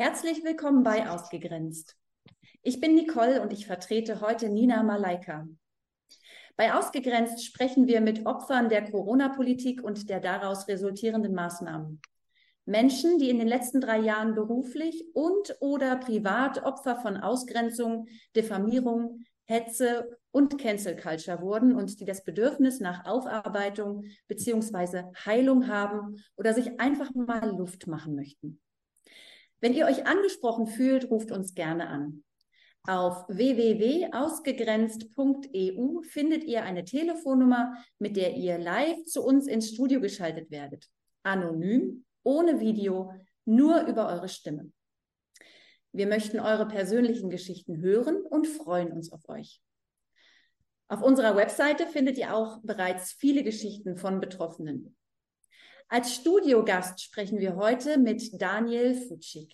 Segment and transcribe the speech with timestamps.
[0.00, 1.94] Herzlich willkommen bei Ausgegrenzt.
[2.62, 5.46] Ich bin Nicole und ich vertrete heute Nina Malaika.
[6.56, 12.00] Bei Ausgegrenzt sprechen wir mit Opfern der Corona-Politik und der daraus resultierenden Maßnahmen.
[12.64, 19.26] Menschen, die in den letzten drei Jahren beruflich und oder privat Opfer von Ausgrenzung, Diffamierung,
[19.44, 26.54] Hetze und Cancel Culture wurden und die das Bedürfnis nach Aufarbeitung beziehungsweise Heilung haben oder
[26.54, 28.62] sich einfach mal Luft machen möchten.
[29.60, 32.24] Wenn ihr euch angesprochen fühlt, ruft uns gerne an.
[32.86, 40.50] Auf www.ausgegrenzt.eu findet ihr eine Telefonnummer, mit der ihr live zu uns ins Studio geschaltet
[40.50, 40.88] werdet.
[41.22, 43.12] Anonym, ohne Video,
[43.44, 44.72] nur über eure Stimme.
[45.92, 49.60] Wir möchten eure persönlichen Geschichten hören und freuen uns auf euch.
[50.88, 54.96] Auf unserer Webseite findet ihr auch bereits viele Geschichten von Betroffenen.
[55.92, 59.52] Als Studiogast sprechen wir heute mit Daniel Futschik.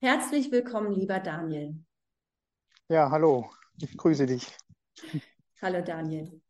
[0.00, 1.76] Herzlich willkommen, lieber Daniel.
[2.88, 3.48] Ja, hallo,
[3.80, 4.44] ich grüße dich.
[5.62, 6.42] Hallo, Daniel.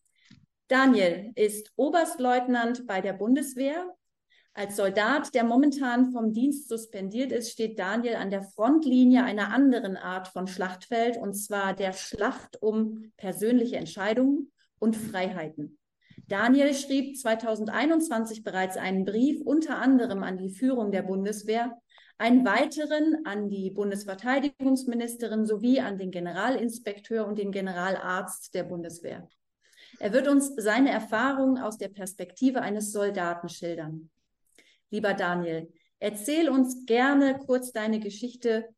[0.66, 3.94] Daniel ist Oberstleutnant bei der Bundeswehr
[4.54, 9.98] als Soldat, der momentan vom Dienst suspendiert ist, steht Daniel an der Frontlinie einer anderen
[9.98, 15.78] Art von Schlachtfeld, und zwar der Schlacht um persönliche Entscheidungen und Freiheiten.
[16.28, 21.80] Daniel schrieb 2021 bereits einen Brief unter anderem an die Führung der Bundeswehr,
[22.18, 29.28] einen weiteren an die Bundesverteidigungsministerin sowie an den Generalinspekteur und den Generalarzt der Bundeswehr.
[30.00, 34.10] Er wird uns seine Erfahrungen aus der Perspektive eines Soldaten schildern.
[34.90, 38.68] Lieber Daniel, erzähl uns gerne kurz deine Geschichte.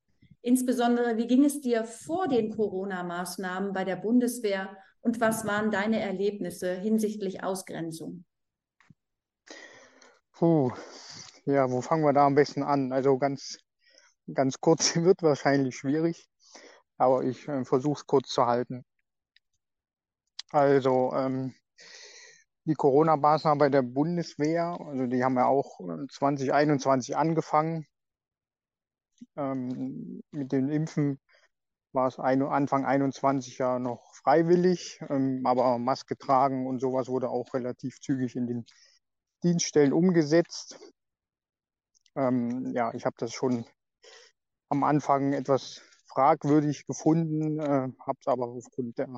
[0.43, 6.01] Insbesondere, wie ging es dir vor den Corona-Maßnahmen bei der Bundeswehr und was waren deine
[6.01, 8.25] Erlebnisse hinsichtlich Ausgrenzung?
[10.33, 10.73] Puh,
[11.45, 12.93] ja, wo fangen wir da am besten an?
[12.93, 13.59] Also ganz,
[14.33, 16.29] ganz kurz wird wahrscheinlich schwierig,
[16.97, 18.85] aber ich äh, versuche es kurz zu halten.
[20.51, 21.55] Also, ähm,
[22.69, 27.87] die Corona-Maßnahmen bei der Bundeswehr, also die haben ja auch 2021 äh, angefangen.
[29.37, 31.19] Ähm, mit den Impfen
[31.93, 37.31] war es ein, Anfang 21 ja noch freiwillig, ähm, aber Maske tragen und sowas wurde
[37.31, 38.67] auch relativ zügig in den
[39.43, 40.79] Dienststellen umgesetzt.
[42.17, 43.65] Ähm, ja, ich habe das schon
[44.69, 49.09] am Anfang etwas fragwürdig gefunden, äh, habe es aber aufgrund der,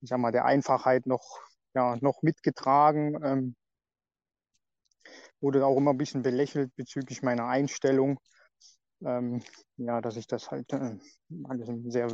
[0.00, 1.40] ich sag mal, der Einfachheit noch
[1.74, 3.18] ja, noch mitgetragen.
[3.24, 3.56] Ähm,
[5.40, 8.18] wurde auch immer ein bisschen belächelt bezüglich meiner Einstellung.
[9.02, 9.42] Ähm,
[9.76, 10.98] ja, dass ich das halt äh,
[11.44, 12.08] alles sehr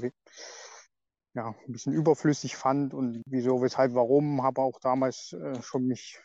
[1.35, 6.19] ja, ein bisschen überflüssig fand und wieso, weshalb, warum, habe auch damals äh, schon mich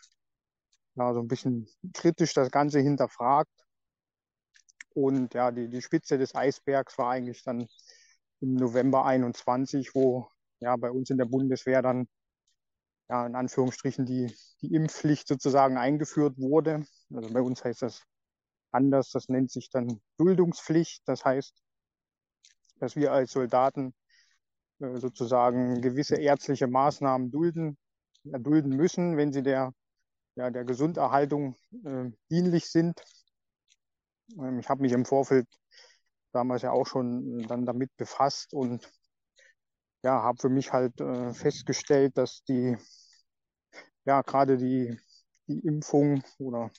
[0.96, 3.52] ja, so ein bisschen kritisch das Ganze hinterfragt.
[4.94, 7.68] Und ja, die, die Spitze des Eisbergs war eigentlich dann
[8.42, 10.28] im November 21, wo
[10.60, 12.08] ja bei uns in der Bundeswehr dann
[13.10, 16.86] ja, in Anführungsstrichen die, die Impfpflicht sozusagen eingeführt wurde.
[17.14, 18.04] Also bei uns heißt das
[18.72, 21.02] anders, das nennt sich dann Duldungspflicht.
[21.06, 21.54] Das heißt,
[22.80, 23.94] dass wir als Soldaten
[24.80, 27.78] äh, sozusagen gewisse ärztliche Maßnahmen dulden,
[28.24, 29.74] ja, dulden müssen, wenn sie der,
[30.36, 33.02] ja, der Gesunderhaltung äh, dienlich sind.
[34.38, 35.48] Ähm, ich habe mich im Vorfeld
[36.32, 38.90] damals ja auch schon dann damit befasst und
[40.04, 42.78] ja, habe für mich halt äh, festgestellt, dass die
[44.06, 44.98] ja, gerade die,
[45.48, 46.72] die Impfung oder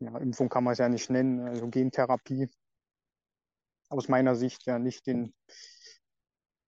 [0.00, 2.48] ja, Impfung kann man es ja nicht nennen, also Gentherapie.
[3.88, 5.32] Aus meiner Sicht ja nicht den,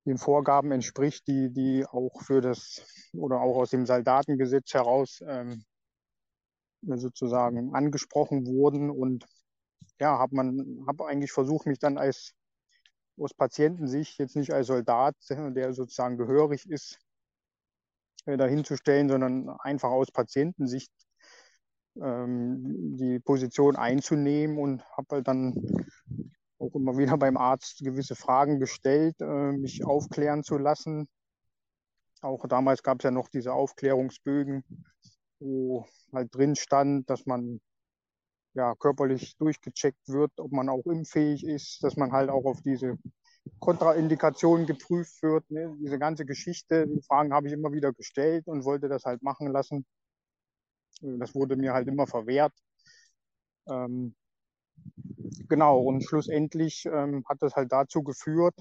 [0.05, 5.65] den Vorgaben entspricht, die, die auch für das oder auch aus dem Soldatengesetz heraus ähm,
[6.83, 8.91] sozusagen angesprochen wurden.
[8.91, 9.27] Und
[10.01, 12.35] ja, habe man habe eigentlich versucht, mich dann als
[13.19, 16.99] aus Patientensicht jetzt nicht als Soldat, der sozusagen gehörig ist,
[18.27, 20.93] äh, dahinzustellen, sondern einfach aus Patientensicht
[22.03, 25.55] ähm, die Position einzunehmen und habe halt dann
[26.59, 31.09] auch immer wieder beim Arzt gewisse Fragen gestellt, äh, mich aufklären zu lassen.
[32.21, 34.65] Auch damals gab es ja noch diese Aufklärungsbögen,
[35.39, 37.61] wo halt drin stand, dass man
[38.55, 42.99] ja körperlich durchgecheckt wird, ob man auch impffähig ist, dass man halt auch auf diese
[43.61, 45.49] Kontraindikationen geprüft wird.
[45.51, 45.75] Ne?
[45.81, 49.49] Diese ganze Geschichte, die Fragen habe ich immer wieder gestellt und wollte das halt machen
[49.49, 49.87] lassen.
[51.01, 52.53] Das wurde mir halt immer verwehrt.
[53.69, 54.15] Ähm,
[55.49, 58.55] genau, und schlussendlich ähm, hat das halt dazu geführt,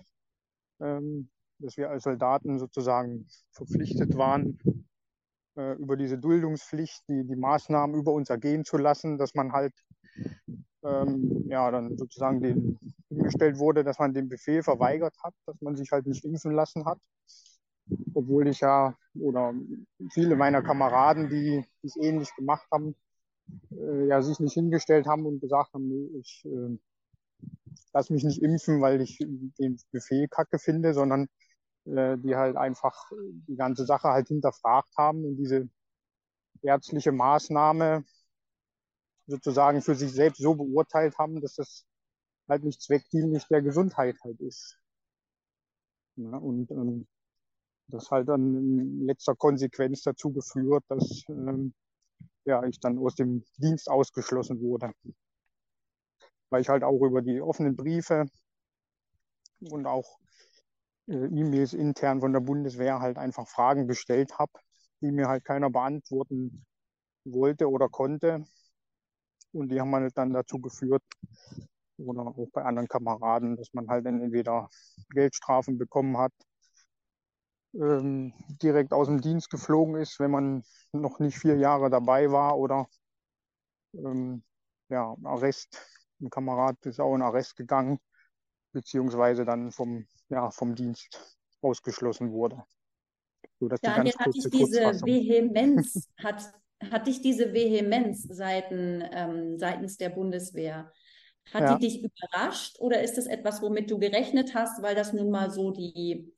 [0.79, 1.29] ähm,
[1.59, 4.59] dass wir als Soldaten sozusagen verpflichtet waren,
[5.55, 9.73] äh, über diese Duldungspflicht, die, die Maßnahmen über uns ergehen zu lassen, dass man halt
[10.83, 12.77] ähm, ja, dann sozusagen den
[13.09, 16.85] hingestellt wurde, dass man den Befehl verweigert hat, dass man sich halt nicht impfen lassen
[16.85, 16.99] hat.
[18.13, 19.53] Obwohl ich ja oder
[20.11, 22.95] viele meiner Kameraden, die es ähnlich gemacht haben,
[23.71, 26.77] äh, ja sich nicht hingestellt haben und gesagt haben, nee, ich äh,
[27.93, 31.27] lass mich nicht impfen, weil ich den Befehl kacke finde, sondern
[31.85, 33.09] äh, die halt einfach
[33.47, 35.69] die ganze Sache halt hinterfragt haben und diese
[36.61, 38.03] ärztliche Maßnahme
[39.27, 41.85] sozusagen für sich selbst so beurteilt haben, dass das
[42.47, 44.79] halt nicht zweckdienlich der Gesundheit halt ist.
[46.15, 47.07] Ja, und ähm,
[47.87, 51.73] das halt dann in letzter Konsequenz dazu geführt, dass ähm,
[52.45, 54.91] ja, ich dann aus dem Dienst ausgeschlossen wurde.
[56.49, 58.25] Weil ich halt auch über die offenen Briefe
[59.59, 60.19] und auch
[61.07, 64.51] äh, E-Mails intern von der Bundeswehr halt einfach Fragen gestellt habe,
[65.01, 66.65] die mir halt keiner beantworten
[67.25, 68.45] wollte oder konnte.
[69.51, 71.03] Und die haben halt dann dazu geführt,
[71.97, 74.69] oder auch bei anderen Kameraden, dass man halt entweder
[75.09, 76.33] Geldstrafen bekommen hat,
[77.73, 82.57] ähm, direkt aus dem Dienst geflogen ist, wenn man noch nicht vier Jahre dabei war
[82.57, 82.87] oder
[83.93, 84.43] ähm,
[84.89, 85.79] ja, Arrest.
[86.21, 87.99] Ein Kamerad ist auch in Arrest gegangen,
[88.71, 92.63] beziehungsweise dann vom, ja, vom Dienst ausgeschlossen wurde.
[93.59, 96.53] So, dass Daniel, die hat dich diese Vehemenz, hat,
[96.91, 100.91] hat dich diese Vehemenz seiten, ähm, seitens der Bundeswehr,
[101.53, 101.75] hat ja.
[101.75, 105.49] die dich überrascht oder ist das etwas, womit du gerechnet hast, weil das nun mal
[105.49, 106.33] so die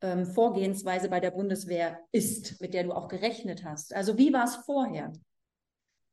[0.00, 3.94] ähm, Vorgehensweise bei der Bundeswehr ist, mit der du auch gerechnet hast?
[3.94, 5.12] Also wie war es vorher?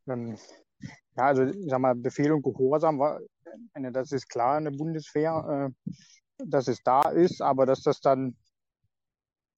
[0.07, 0.37] Ähm,
[1.15, 3.19] ja, also ich sag mal, Befehl und Gehorsam war,
[3.73, 5.93] das ist klar in der Bundeswehr, äh,
[6.45, 8.35] dass es da ist, aber dass das dann,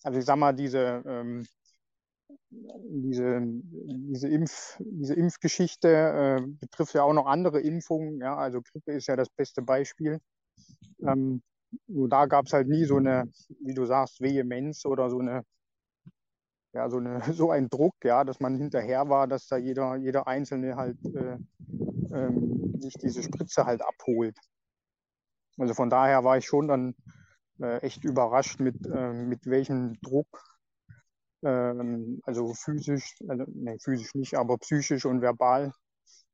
[0.04, 1.46] also ich sag mal, diese ähm,
[2.50, 8.19] diese, diese, Impf, diese Impfgeschichte äh, betrifft ja auch noch andere Impfungen.
[8.19, 10.19] Ja, also Grippe ist ja das beste Beispiel.
[11.02, 11.42] Ähm,
[11.88, 13.25] nur da gab es halt nie so eine,
[13.59, 15.44] wie du sagst, Vehemenz oder so eine,
[16.73, 20.27] ja, so eine, so ein Druck, ja, dass man hinterher war, dass da jeder, jeder
[20.27, 21.38] Einzelne halt äh,
[22.12, 24.38] ähm, sich diese Spritze halt abholt.
[25.57, 26.95] Also von daher war ich schon dann
[27.62, 30.56] äh, echt überrascht mit, äh, mit welchem Druck
[31.45, 35.71] ähm, also physisch, also, nee, physisch nicht, aber psychisch und verbal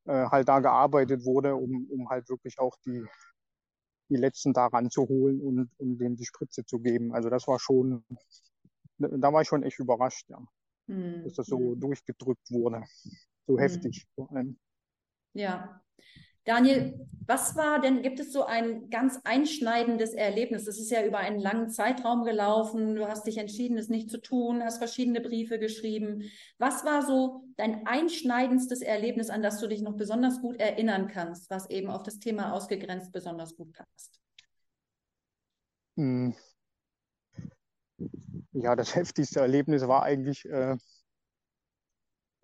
[0.06, 3.04] äh, halt da gearbeitet wurde, um, um halt wirklich auch die,
[4.08, 7.14] die Letzten da ranzuholen und um denen die Spritze zu geben.
[7.14, 8.04] Also das war schon,
[8.98, 10.38] da war ich schon echt überrascht, ja,
[10.86, 11.24] hm.
[11.24, 11.80] dass das so hm.
[11.80, 12.84] durchgedrückt wurde,
[13.46, 13.58] so hm.
[13.58, 14.58] heftig vor allem.
[15.34, 15.82] Ja,
[16.44, 20.64] Daniel, was war denn, gibt es so ein ganz einschneidendes Erlebnis?
[20.64, 22.96] Das ist ja über einen langen Zeitraum gelaufen.
[22.96, 26.24] Du hast dich entschieden, es nicht zu tun, hast verschiedene Briefe geschrieben.
[26.58, 31.48] Was war so dein einschneidendstes Erlebnis, an das du dich noch besonders gut erinnern kannst,
[31.48, 34.20] was eben auf das Thema ausgegrenzt besonders gut passt?
[35.96, 36.34] Hm.
[38.52, 40.76] Ja, das heftigste Erlebnis war eigentlich, äh,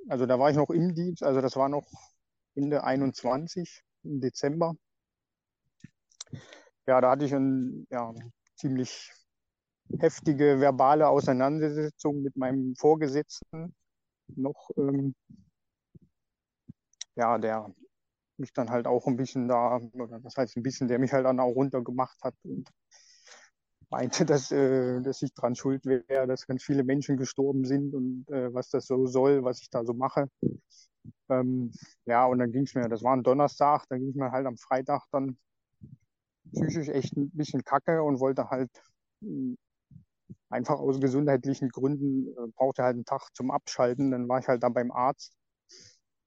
[0.08, 1.86] also da war ich noch im Dienst, also das war noch
[2.54, 4.74] Ende 21 im Dezember.
[6.86, 8.14] Ja, da hatte ich eine ja,
[8.56, 9.12] ziemlich
[9.98, 13.74] heftige verbale Auseinandersetzung mit meinem Vorgesetzten
[14.36, 14.70] noch.
[14.76, 15.14] Ähm,
[17.16, 17.74] ja, der
[18.38, 21.26] mich dann halt auch ein bisschen da, oder das heißt ein bisschen, der mich halt
[21.26, 22.70] dann auch runtergemacht hat und
[23.90, 28.26] meinte, dass, äh, dass ich dran schuld wäre, dass ganz viele Menschen gestorben sind und
[28.30, 30.30] äh, was das so soll, was ich da so mache.
[31.30, 31.72] Ähm,
[32.06, 34.46] ja, und dann ging es mir, das war ein Donnerstag, dann ging es mir halt
[34.46, 35.38] am Freitag dann
[36.52, 38.70] psychisch echt ein bisschen kacke und wollte halt
[39.20, 39.56] mh,
[40.50, 44.10] einfach aus gesundheitlichen Gründen, äh, brauchte halt einen Tag zum Abschalten.
[44.10, 45.34] Dann war ich halt da beim Arzt,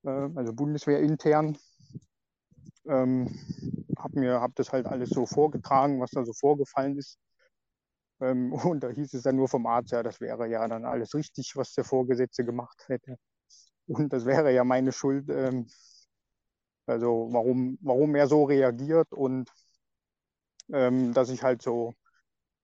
[0.05, 1.57] äh, also Bundeswehr intern.
[2.87, 3.27] Ähm,
[3.97, 7.17] hab mir, hab das halt alles so vorgetragen, was da so vorgefallen ist.
[8.21, 11.13] Ähm, und da hieß es dann nur vom Arzt, ja, das wäre ja dann alles
[11.15, 13.17] richtig, was der Vorgesetzte gemacht hätte.
[13.87, 15.67] Und das wäre ja meine Schuld, ähm,
[16.85, 19.51] also warum, warum er so reagiert und
[20.71, 21.93] ähm, dass ich halt so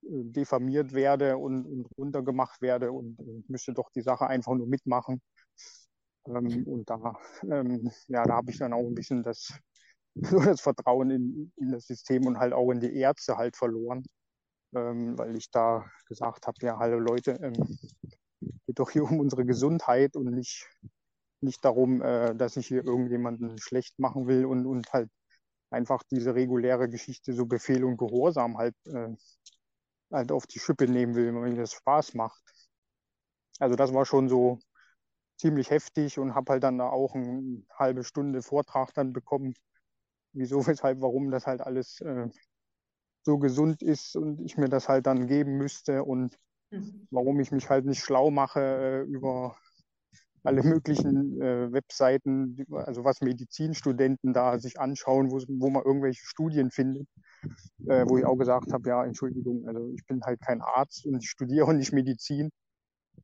[0.04, 4.68] äh, diffamiert werde und, und runtergemacht werde und, und müsste doch die Sache einfach nur
[4.68, 5.22] mitmachen.
[6.28, 9.54] Ähm, und da, ähm, ja, da habe ich dann auch ein bisschen das,
[10.16, 14.04] so das Vertrauen in, in das System und halt auch in die Ärzte halt verloren,
[14.76, 17.54] ähm, weil ich da gesagt habe, ja, hallo Leute, ähm,
[18.66, 20.68] geht doch hier um unsere Gesundheit und nicht
[21.42, 25.10] nicht darum, äh, dass ich hier irgendjemanden schlecht machen will und, und halt
[25.70, 29.16] einfach diese reguläre Geschichte, so Befehl und Gehorsam halt, äh,
[30.12, 32.42] halt auf die Schippe nehmen will, wenn mir das Spaß macht.
[33.60, 34.60] Also das war schon so
[35.38, 39.54] ziemlich heftig und habe halt dann da auch eine halbe Stunde Vortrag dann bekommen,
[40.34, 42.30] wieso, weshalb, warum das halt alles äh,
[43.24, 46.38] so gesund ist und ich mir das halt dann geben müsste und
[46.72, 47.08] mhm.
[47.12, 49.58] warum ich mich halt nicht schlau mache äh, über
[50.44, 56.72] alle möglichen äh, Webseiten, also was Medizinstudenten da sich anschauen, wo, wo man irgendwelche Studien
[56.72, 57.08] findet,
[57.88, 61.22] äh, wo ich auch gesagt habe, ja, Entschuldigung, also ich bin halt kein Arzt und
[61.24, 62.50] ich studiere nicht Medizin.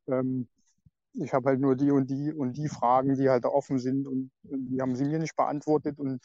[0.06, 0.48] Ähm,
[1.14, 4.30] ich habe halt nur die und die und die Fragen, die halt offen sind und,
[4.42, 6.20] und die haben sie mir nicht beantwortet und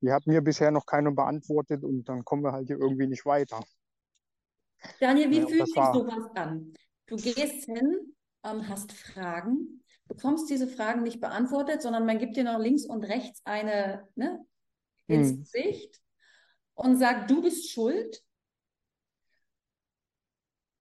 [0.00, 3.26] die hat mir bisher noch keiner beantwortet und dann kommen wir halt hier irgendwie nicht
[3.26, 3.60] weiter.
[5.00, 6.72] Daniel, wie ja, fühlt sich sowas an?
[7.06, 8.14] Du gehst hin,
[8.44, 13.04] ähm, hast Fragen, bekommst diese Fragen nicht beantwortet, sondern man gibt dir noch links und
[13.04, 14.44] rechts eine ne,
[15.06, 15.40] ins hm.
[15.40, 16.00] Gesicht
[16.74, 18.22] und sagt, du bist schuld.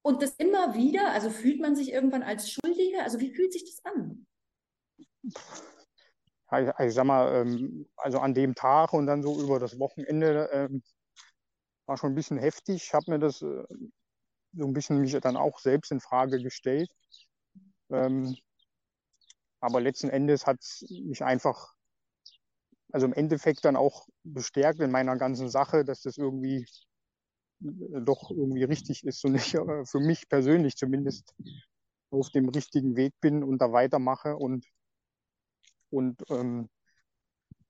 [0.02, 3.04] Und das immer wieder, also fühlt man sich irgendwann als Schuldiger?
[3.04, 4.26] Also wie fühlt sich das an?
[5.26, 10.50] ich, ich sag mal, ähm, also an dem Tag und dann so über das Wochenende
[10.54, 10.82] ähm,
[11.86, 12.84] war schon ein bisschen heftig.
[12.84, 13.64] Ich habe mir das äh,
[14.54, 16.90] so ein bisschen mich dann auch selbst in Frage gestellt.
[17.90, 18.38] Ähm,
[19.60, 21.74] aber letzten Endes hat es mich einfach,
[22.92, 26.66] also im Endeffekt dann auch bestärkt in meiner ganzen Sache, dass das irgendwie
[27.64, 31.34] äh, doch irgendwie richtig ist und ich äh, für mich persönlich zumindest
[32.12, 34.66] auf dem richtigen Weg bin und da weitermache und
[35.90, 36.70] und ähm,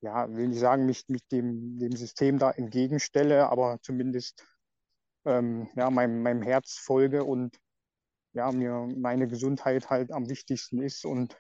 [0.01, 4.46] ja, will nicht sagen, mich, mich dem, dem System da entgegenstelle, aber zumindest
[5.25, 7.60] ähm, ja, meinem, meinem Herz folge und
[8.34, 11.36] ja, mir meine Gesundheit halt am wichtigsten ist und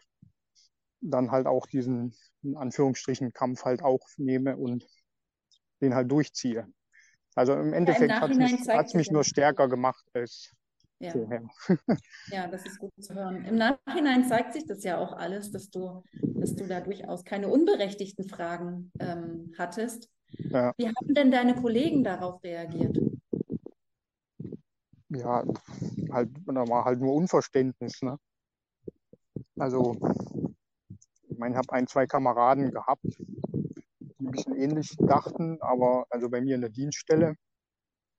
[1.01, 2.13] dann halt auch diesen,
[2.43, 4.85] in Anführungsstrichen, Kampf halt auch nehme und
[5.81, 6.67] den halt durchziehe.
[7.35, 10.55] Also im Endeffekt ja, hat es mich, mich nur stärker gemacht als
[10.99, 11.13] ja.
[12.31, 13.45] ja, das ist gut zu hören.
[13.45, 16.03] Im Nachhinein zeigt sich das ja auch alles, dass du,
[16.39, 20.09] dass du da durchaus keine unberechtigten Fragen ähm, hattest.
[20.29, 20.73] Ja.
[20.77, 22.97] Wie haben denn deine Kollegen darauf reagiert?
[25.09, 25.43] Ja,
[26.11, 28.01] halt, da war halt nur Unverständnis.
[28.01, 28.17] Ne?
[29.57, 29.95] Also,
[31.37, 36.31] ich meine, ich habe ein, zwei Kameraden gehabt, die ein bisschen ähnlich dachten, aber also
[36.31, 37.35] bei mir in der Dienststelle.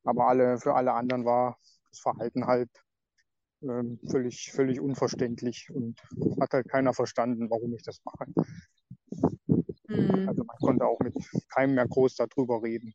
[0.05, 1.59] Aber alle, für alle anderen war
[1.91, 2.71] das Verhalten halt
[3.63, 6.01] ähm, völlig, völlig unverständlich und
[6.41, 8.27] hat halt keiner verstanden, warum ich das mache.
[9.89, 10.29] Mhm.
[10.29, 11.17] Also man konnte auch mit
[11.49, 12.95] keinem mehr groß darüber reden.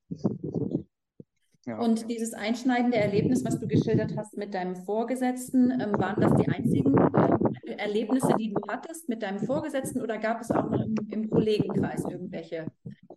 [1.66, 1.80] Ja.
[1.80, 6.50] Und dieses einschneidende Erlebnis, was du geschildert hast mit deinem Vorgesetzten, ähm, waren das die
[6.50, 10.96] einzigen äh, Erlebnisse, die du hattest mit deinem Vorgesetzten oder gab es auch noch im,
[11.10, 12.66] im Kollegenkreis irgendwelche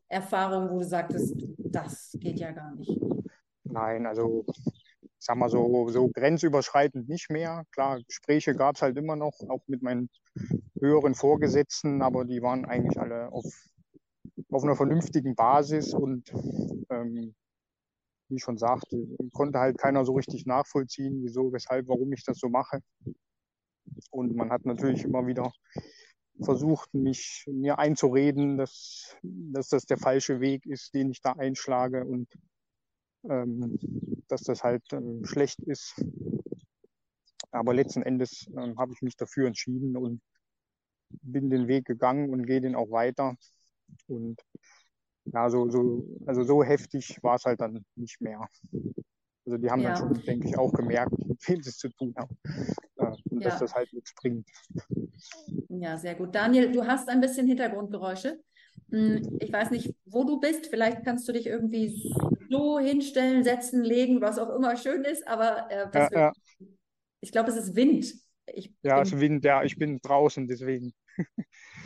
[0.08, 3.00] Erfahrungen, wo du sagtest, das geht ja gar nicht?
[3.64, 4.46] Nein, also
[5.18, 7.64] sag mal so, so grenzüberschreitend nicht mehr.
[7.72, 10.08] Klar, Gespräche gab es halt immer noch, auch mit meinen
[10.80, 13.44] höheren Vorgesetzten, aber die waren eigentlich alle auf,
[14.52, 16.32] auf einer vernünftigen Basis und
[16.90, 17.34] ähm,
[18.28, 22.38] wie ich schon sagte, konnte halt keiner so richtig nachvollziehen, wieso, weshalb, warum ich das
[22.38, 22.80] so mache.
[24.10, 25.52] Und man hat natürlich immer wieder
[26.42, 32.04] versucht, mich mir einzureden, dass, dass das der falsche Weg ist, den ich da einschlage
[32.04, 32.28] und
[33.28, 33.78] ähm,
[34.28, 36.04] dass das halt ähm, schlecht ist.
[37.50, 40.20] Aber letzten Endes ähm, habe ich mich dafür entschieden und
[41.22, 43.36] bin den Weg gegangen und gehe den auch weiter.
[44.08, 44.40] Und
[45.32, 48.40] ja, so, so, also so heftig war es halt dann nicht mehr.
[49.44, 49.90] Also die haben ja.
[49.90, 52.36] dann schon, denke ich, auch gemerkt, mit wem sie es zu tun haben.
[52.96, 53.50] Äh, und ja.
[53.50, 54.48] dass das halt nichts bringt.
[55.68, 56.34] Ja, sehr gut.
[56.34, 58.40] Daniel, du hast ein bisschen Hintergrundgeräusche.
[58.90, 60.66] Hm, ich weiß nicht, wo du bist.
[60.66, 62.12] Vielleicht kannst du dich irgendwie
[62.50, 65.26] so hinstellen, setzen, legen, was auch immer schön ist.
[65.28, 66.32] Aber äh, ja, ja.
[67.20, 68.14] ich glaube, es ist Wind.
[68.52, 69.62] Ich ja, es ist Wind, ja.
[69.64, 70.92] Ich bin draußen, deswegen.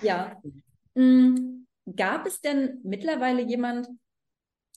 [0.02, 0.40] ja.
[1.96, 3.88] Gab es denn mittlerweile jemand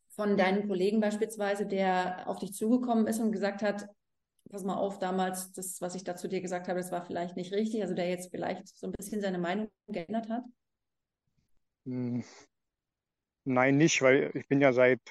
[0.10, 3.88] von deinen Kollegen beispielsweise, der auf dich zugekommen ist und gesagt hat,
[4.50, 7.51] pass mal auf, damals, das, was ich dazu dir gesagt habe, das war vielleicht nicht
[7.51, 10.43] richtig, also der jetzt vielleicht so ein bisschen seine Meinung geändert hat?
[11.86, 12.24] Hm.
[13.45, 15.01] Nein, nicht, weil ich bin ja seit,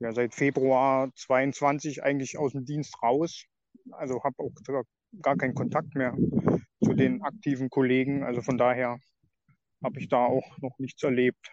[0.00, 3.44] ja, seit Februar 22 eigentlich aus dem Dienst raus.
[3.92, 4.52] Also habe auch
[5.22, 6.16] gar keinen Kontakt mehr
[6.82, 8.24] zu den aktiven Kollegen.
[8.24, 8.98] Also von daher
[9.82, 11.50] habe ich da auch noch nichts erlebt.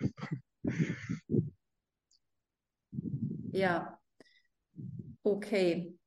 [3.51, 3.99] Ja,
[5.23, 5.97] okay.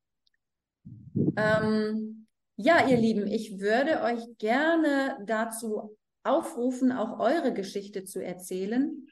[1.36, 9.06] Ähm, ja, ihr Lieben, ich würde euch gerne dazu aufrufen, auch eure Geschichte zu erzählen.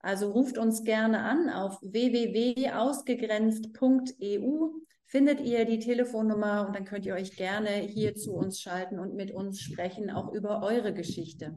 [0.00, 4.70] Also ruft uns gerne an auf www.ausgegrenzt.eu.
[5.06, 9.14] Findet ihr die Telefonnummer und dann könnt ihr euch gerne hier zu uns schalten und
[9.14, 11.54] mit uns sprechen, auch über eure Geschichte.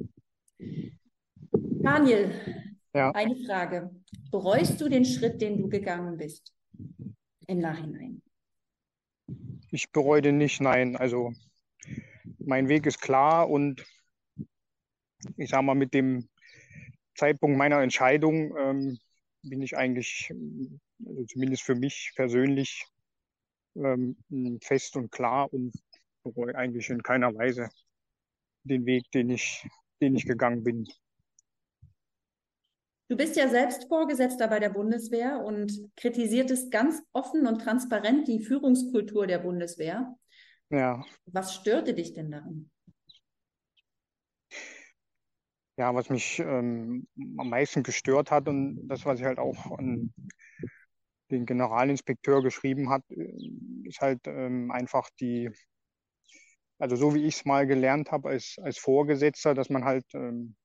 [1.81, 2.31] Daniel,
[2.93, 3.11] Ja.
[3.11, 3.89] Eine Frage.
[4.31, 6.53] Bereust du den Schritt, den du gegangen bist
[7.47, 8.21] im Nachhinein?
[9.71, 10.95] Ich bereue den nicht, nein.
[10.95, 11.33] Also
[12.39, 13.85] mein Weg ist klar und
[15.37, 16.29] ich sage mal, mit dem
[17.15, 18.99] Zeitpunkt meiner Entscheidung ähm,
[19.43, 20.33] bin ich eigentlich,
[21.05, 22.85] also zumindest für mich persönlich,
[23.75, 24.17] ähm,
[24.63, 25.73] fest und klar und
[26.23, 27.69] bereue eigentlich in keiner Weise
[28.63, 29.65] den Weg, den ich,
[30.01, 30.87] den ich gegangen bin.
[33.09, 38.39] Du bist ja selbst Vorgesetzter bei der Bundeswehr und kritisiertest ganz offen und transparent die
[38.39, 40.15] Führungskultur der Bundeswehr.
[40.69, 41.03] Ja.
[41.25, 42.69] Was störte dich denn daran?
[45.77, 50.13] Ja, was mich ähm, am meisten gestört hat und das, was ich halt auch an
[51.31, 53.31] den Generalinspekteur geschrieben hat, äh,
[53.85, 55.49] ist halt ähm, einfach die,
[56.79, 60.55] also so wie ich es mal gelernt habe als, als Vorgesetzter, dass man halt ähm,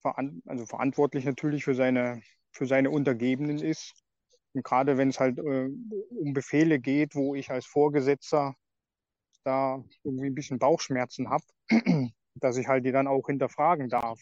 [0.00, 2.22] veran also verantwortlich natürlich für seine,
[2.52, 3.94] für seine Untergebenen ist.
[4.54, 5.68] Und gerade wenn es halt äh,
[6.10, 8.54] um Befehle geht, wo ich als Vorgesetzter
[9.44, 11.44] da irgendwie ein bisschen Bauchschmerzen habe,
[12.34, 14.18] dass ich halt die dann auch hinterfragen darf.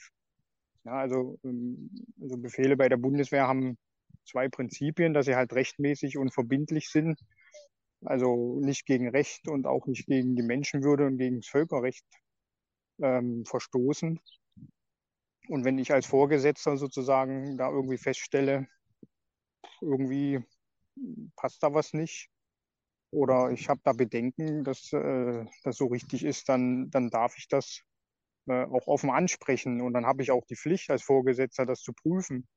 [0.84, 3.78] Ja, also, ähm, also Befehle bei der Bundeswehr haben
[4.24, 7.20] zwei Prinzipien, dass sie halt rechtmäßig und verbindlich sind.
[8.04, 12.04] Also nicht gegen Recht und auch nicht gegen die Menschenwürde und gegen das Völkerrecht
[13.00, 14.20] ähm, verstoßen.
[15.48, 18.66] Und wenn ich als Vorgesetzter sozusagen da irgendwie feststelle,
[19.80, 20.40] irgendwie
[21.36, 22.30] passt da was nicht
[23.12, 27.46] oder ich habe da Bedenken, dass äh, das so richtig ist, dann, dann darf ich
[27.48, 27.82] das
[28.46, 29.80] äh, auch offen ansprechen.
[29.82, 32.48] Und dann habe ich auch die Pflicht als Vorgesetzter, das zu prüfen,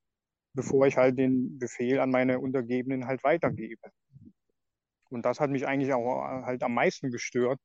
[0.54, 3.92] bevor ich halt den Befehl an meine Untergebenen halt weitergebe.
[5.10, 7.60] Und das hat mich eigentlich auch äh, halt am meisten gestört,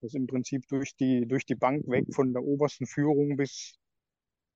[0.00, 3.76] dass im Prinzip durch die, durch die Bank weg von der obersten Führung bis,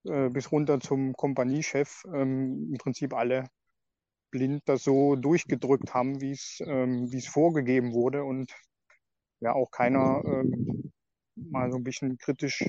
[0.04, 3.48] äh, bis runter zum Kompaniechef ähm, im Prinzip alle
[4.30, 8.52] blind das so durchgedrückt haben, wie es ähm, wie es vorgegeben wurde und
[9.40, 10.92] ja auch keiner ähm,
[11.34, 12.64] mal so ein bisschen kritisch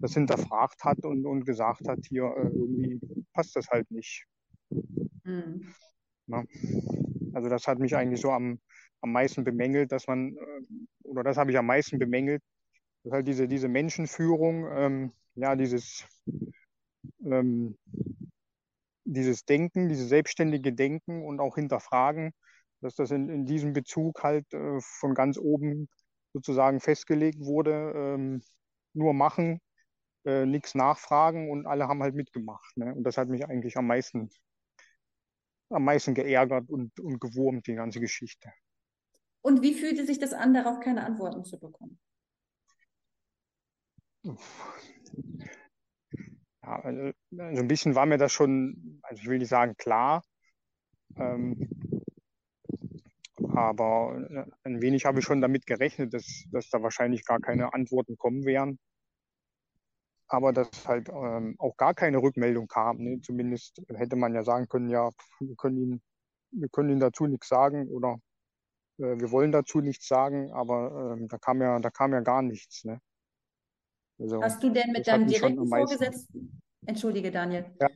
[0.00, 3.00] das hinterfragt hat und, und gesagt hat, hier äh, irgendwie
[3.32, 4.26] passt das halt nicht.
[5.24, 5.72] Mhm.
[6.26, 6.44] Na,
[7.38, 8.60] also das hat mich eigentlich so am,
[9.00, 10.60] am meisten bemängelt, dass man, äh,
[11.04, 12.42] oder das habe ich am meisten bemängelt,
[13.04, 16.04] dass halt diese, diese Menschenführung, ähm, ja, dieses,
[17.24, 17.78] ähm,
[19.04, 22.32] dieses Denken, dieses selbstständige Denken und auch hinterfragen,
[22.80, 25.88] dass das in, in diesem Bezug halt äh, von ganz oben
[26.32, 28.42] sozusagen festgelegt wurde, ähm,
[28.94, 29.60] nur machen,
[30.24, 32.76] äh, nichts nachfragen und alle haben halt mitgemacht.
[32.76, 32.92] Ne?
[32.92, 34.28] Und das hat mich eigentlich am meisten,
[35.70, 38.52] am meisten geärgert und, und gewurmt, die ganze Geschichte.
[39.42, 41.98] Und wie fühlte sich das an, darauf keine Antworten zu bekommen?
[46.62, 50.22] Ja, also, also ein bisschen war mir das schon, also ich will nicht sagen klar,
[51.16, 51.68] ähm,
[53.54, 57.72] aber äh, ein wenig habe ich schon damit gerechnet, dass, dass da wahrscheinlich gar keine
[57.72, 58.78] Antworten kommen werden.
[60.28, 62.98] Aber dass halt ähm, auch gar keine Rückmeldung kam.
[62.98, 63.20] Ne?
[63.22, 65.10] Zumindest hätte man ja sagen können, ja,
[65.40, 66.02] wir können Ihnen,
[66.50, 68.20] wir können Ihnen dazu nichts sagen oder
[68.98, 72.42] äh, wir wollen dazu nichts sagen, aber ähm, da kam ja, da kam ja gar
[72.42, 72.84] nichts.
[72.84, 73.00] Ne?
[74.18, 77.88] Also, Hast du denn mit deinem direkten Vorgesetzten, entschuldige Daniel, ja.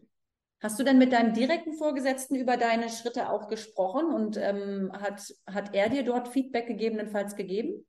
[0.63, 5.35] Hast du denn mit deinem direkten Vorgesetzten über deine Schritte auch gesprochen und ähm, hat,
[5.45, 7.85] hat er dir dort Feedback gegebenenfalls gegeben?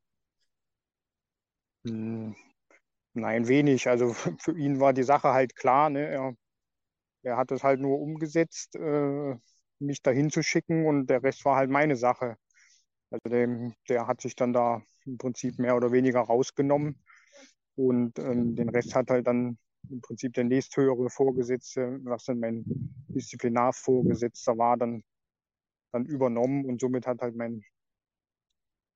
[3.14, 3.88] Nein, wenig.
[3.88, 5.90] Also für ihn war die Sache halt klar.
[5.90, 6.08] Ne?
[6.08, 6.36] Er,
[7.24, 9.36] er hat es halt nur umgesetzt, äh,
[9.80, 12.38] mich dahin zu schicken und der Rest war halt meine Sache.
[13.12, 17.04] Also dem, der hat sich dann da im Prinzip mehr oder weniger rausgenommen
[17.76, 19.58] und ähm, den Rest hat halt dann
[19.90, 22.64] im Prinzip der nächsthöhere Vorgesetzte, was dann mein
[23.10, 25.04] Disziplinarvorgesetzter war, dann,
[25.92, 27.64] dann übernommen und somit hat halt mein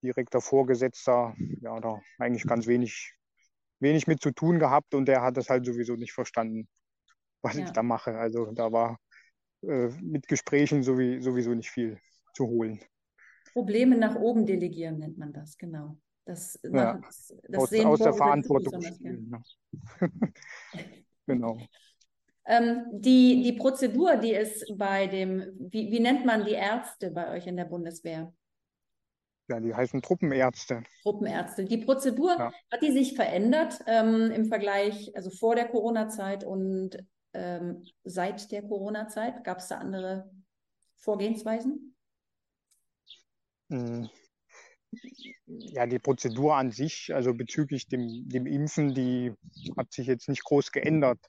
[0.03, 3.13] direkter Vorgesetzter ja da eigentlich ganz wenig,
[3.79, 6.67] wenig mit zu tun gehabt und der hat das halt sowieso nicht verstanden,
[7.41, 7.65] was ja.
[7.65, 8.17] ich da mache.
[8.17, 8.97] Also da war
[9.63, 11.99] äh, mit Gesprächen sowieso nicht viel
[12.33, 12.79] zu holen.
[13.53, 15.97] Probleme nach oben delegieren nennt man das, genau.
[16.25, 18.81] Das, ja, das, das aus, aus der Verantwortung.
[18.81, 19.41] Spielen, ne?
[21.25, 21.57] genau.
[22.45, 27.31] Ähm, die, die Prozedur, die es bei dem, wie, wie nennt man die Ärzte bei
[27.31, 28.33] euch in der Bundeswehr?
[29.47, 30.83] Ja, die heißen Truppenärzte.
[31.03, 31.65] Truppenärzte.
[31.65, 32.51] Die Prozedur, ja.
[32.71, 36.97] hat die sich verändert ähm, im Vergleich, also vor der Corona-Zeit und
[37.33, 39.43] ähm, seit der Corona-Zeit?
[39.43, 40.29] Gab es da andere
[40.97, 41.95] Vorgehensweisen?
[43.69, 44.09] Hm
[45.45, 49.33] ja, die Prozedur an sich, also bezüglich dem, dem Impfen, die
[49.77, 51.19] hat sich jetzt nicht groß geändert.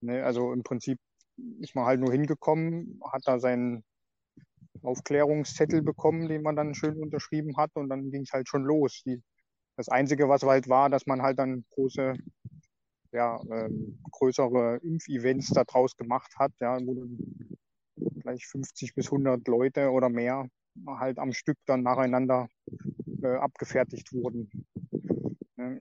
[0.00, 0.24] Ne?
[0.24, 0.98] Also im Prinzip
[1.60, 3.84] ist man halt nur hingekommen, hat da seinen
[4.82, 9.02] Aufklärungszettel bekommen, den man dann schön unterschrieben hat und dann ging es halt schon los.
[9.06, 9.22] Die,
[9.76, 12.14] das Einzige, was halt war, dass man halt dann große,
[13.12, 17.18] ja, ähm, größere Impfevents daraus gemacht hat, ja, wo dann
[18.20, 20.48] gleich 50 bis 100 Leute oder mehr
[20.86, 22.48] halt am Stück dann nacheinander
[23.22, 24.50] äh, abgefertigt wurden.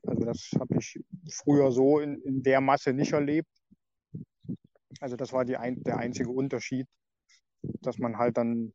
[0.05, 3.49] Also das habe ich früher so in, in der Masse nicht erlebt.
[4.99, 6.87] Also das war die ein, der einzige Unterschied,
[7.81, 8.73] dass man halt dann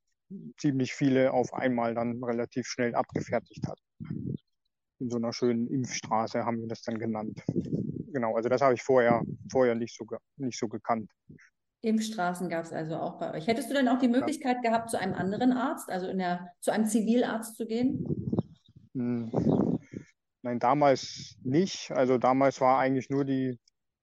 [0.59, 3.79] ziemlich viele auf einmal dann relativ schnell abgefertigt hat.
[4.99, 7.43] In so einer schönen Impfstraße haben wir das dann genannt.
[8.12, 11.11] Genau, also das habe ich vorher, vorher nicht, so, nicht so gekannt.
[11.83, 13.47] Impfstraßen gab es also auch bei euch.
[13.47, 16.73] Hättest du denn auch die Möglichkeit gehabt, zu einem anderen Arzt, also in der, zu
[16.73, 18.05] einem Zivilarzt zu gehen?
[18.95, 19.31] Hm.
[20.43, 21.91] Nein, damals nicht.
[21.93, 23.59] Also damals war eigentlich nur die,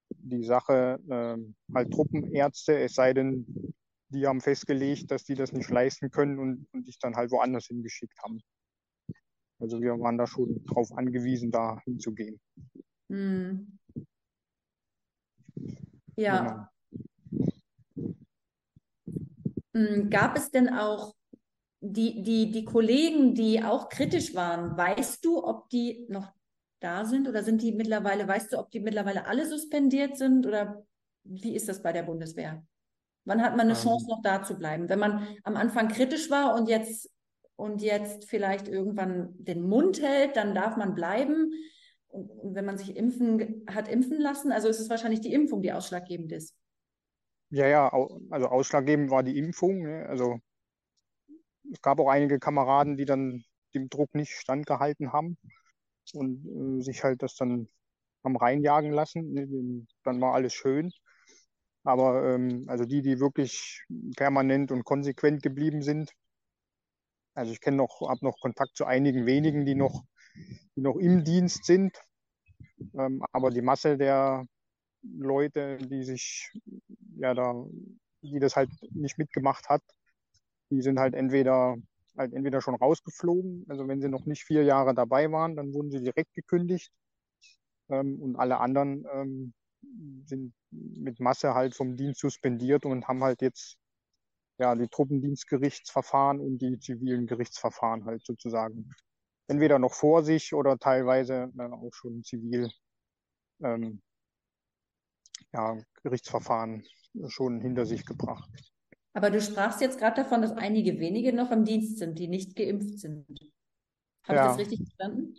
[0.10, 3.74] die Sache äh, halt Truppenärzte, es sei denn,
[4.14, 7.68] die haben festgelegt, dass die das nicht leisten können und, und dich dann halt woanders
[7.68, 8.42] hingeschickt haben.
[9.60, 12.40] Also wir waren da schon drauf angewiesen, da hinzugehen.
[13.10, 13.80] Hm.
[16.16, 16.70] Ja.
[17.96, 18.14] Genau.
[19.76, 21.16] Hm, gab es denn auch
[21.82, 26.32] die, die, die Kollegen, die auch kritisch waren, weißt du, ob die noch
[26.80, 30.86] da sind oder sind die mittlerweile, weißt du, ob die mittlerweile alle suspendiert sind oder
[31.24, 32.66] wie ist das bei der Bundeswehr?
[33.26, 34.90] Wann hat man eine ähm, Chance, noch da zu bleiben?
[34.90, 37.10] Wenn man am Anfang kritisch war und jetzt,
[37.56, 41.52] und jetzt vielleicht irgendwann den Mund hält, dann darf man bleiben.
[42.08, 45.62] Und, und wenn man sich impfen hat impfen lassen, also ist es wahrscheinlich die Impfung,
[45.62, 46.56] die ausschlaggebend ist.
[47.50, 47.94] Ja, ja,
[48.32, 49.84] also ausschlaggebend war die Impfung.
[49.84, 50.06] Ne?
[50.08, 50.40] Also
[51.72, 55.38] es gab auch einige Kameraden, die dann dem Druck nicht standgehalten haben
[56.14, 56.46] und
[56.80, 57.68] äh, sich halt das dann
[58.24, 59.34] haben reinjagen lassen.
[59.34, 59.86] Ne?
[60.04, 60.92] Dann war alles schön.
[61.84, 63.84] Aber ähm, also die, die wirklich
[64.16, 66.12] permanent und konsequent geblieben sind,
[67.36, 70.04] also ich kenne noch, habe noch Kontakt zu einigen wenigen, die noch,
[70.76, 71.98] die noch im Dienst sind.
[72.98, 74.46] Ähm, aber die Masse der
[75.02, 76.52] Leute, die sich
[77.18, 77.66] ja da,
[78.22, 79.82] die das halt nicht mitgemacht hat,
[80.70, 81.76] die sind halt entweder
[82.18, 85.92] halt entweder schon rausgeflogen, also wenn sie noch nicht vier Jahre dabei waren, dann wurden
[85.92, 86.92] sie direkt gekündigt.
[87.90, 89.54] Ähm, und alle anderen ähm,
[90.26, 93.78] sind mit Masse halt vom Dienst suspendiert und haben halt jetzt
[94.58, 98.90] ja die Truppendienstgerichtsverfahren und die zivilen Gerichtsverfahren halt sozusagen
[99.48, 102.70] entweder noch vor sich oder teilweise äh, auch schon zivil
[103.64, 104.02] ähm,
[105.54, 106.86] ja, Gerichtsverfahren
[107.28, 108.50] schon hinter sich gebracht.
[109.14, 112.56] Aber du sprachst jetzt gerade davon, dass einige wenige noch im Dienst sind, die nicht
[112.56, 113.28] geimpft sind.
[114.24, 114.44] Habe ja.
[114.44, 115.36] ich das richtig verstanden?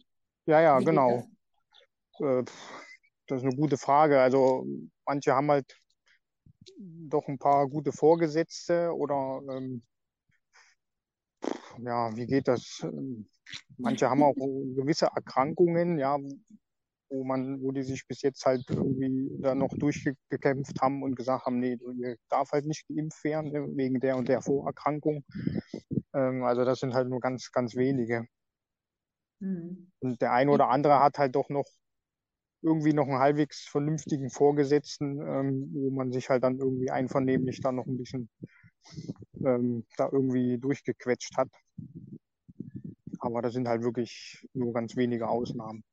[0.46, 1.26] Ja, ja, Wie genau.
[2.20, 2.44] Äh,
[3.26, 4.20] das ist eine gute Frage.
[4.20, 4.66] Also
[5.06, 5.80] manche haben halt
[6.76, 9.82] doch ein paar gute Vorgesetzte oder ähm,
[11.78, 12.86] ja, wie geht das?
[13.76, 16.18] Manche haben auch gewisse Erkrankungen, ja,
[17.10, 21.46] wo man, wo die sich bis jetzt halt irgendwie da noch durchgekämpft haben und gesagt
[21.46, 25.24] haben, nee, ihr darf halt nicht geimpft werden ne, wegen der und der Vorerkrankung.
[26.14, 28.26] Ähm, also das sind halt nur ganz, ganz wenige.
[29.40, 29.92] Mhm.
[30.00, 31.66] Und der eine oder andere hat halt doch noch
[32.64, 37.76] irgendwie noch einen halbwegs vernünftigen Vorgesetzten, ähm, wo man sich halt dann irgendwie einvernehmlich dann
[37.76, 38.28] noch ein bisschen
[39.44, 41.48] ähm, da irgendwie durchgequetscht hat.
[43.20, 45.84] Aber das sind halt wirklich nur ganz wenige Ausnahmen.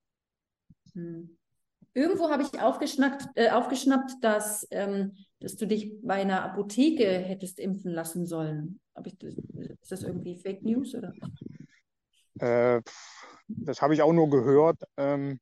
[0.93, 1.37] Hm.
[1.93, 7.59] Irgendwo habe ich aufgeschnappt, äh, aufgeschnappt dass, ähm, dass du dich bei einer Apotheke hättest
[7.59, 8.79] impfen lassen sollen.
[9.05, 11.13] Ich ist das irgendwie Fake News oder?
[12.39, 12.81] Äh,
[13.47, 14.81] das habe ich auch nur gehört.
[14.95, 15.39] Ähm,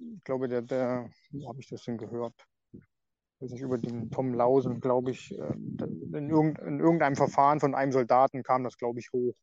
[0.00, 2.34] ich glaube, der, der, wo habe ich das denn gehört?
[3.40, 8.42] weiß nicht, über den Tom Lausen, glaube ich, äh, in, irgendeinem Verfahren von einem Soldaten
[8.42, 9.34] kam das, glaube ich, hoch,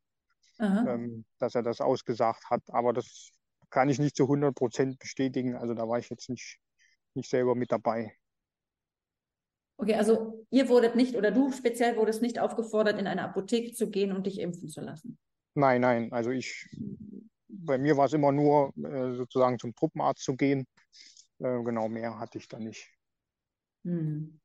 [0.59, 2.61] ähm, dass er das ausgesagt hat.
[2.67, 3.31] Aber das
[3.69, 5.55] kann ich nicht zu 100 Prozent bestätigen.
[5.55, 6.59] Also da war ich jetzt nicht,
[7.15, 8.13] nicht selber mit dabei.
[9.79, 13.89] Okay, also ihr wurdet nicht oder du speziell wurdest nicht aufgefordert, in eine Apotheke zu
[13.89, 15.19] gehen und dich impfen zu lassen.
[15.53, 16.11] Nein, nein.
[16.13, 16.67] Also ich
[17.47, 20.65] bei mir war es immer nur äh, sozusagen zum Truppenarzt zu gehen.
[21.39, 22.89] Äh, genau, mehr hatte ich da nicht.
[23.83, 24.39] Hm.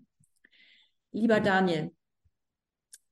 [1.11, 1.91] Lieber Daniel,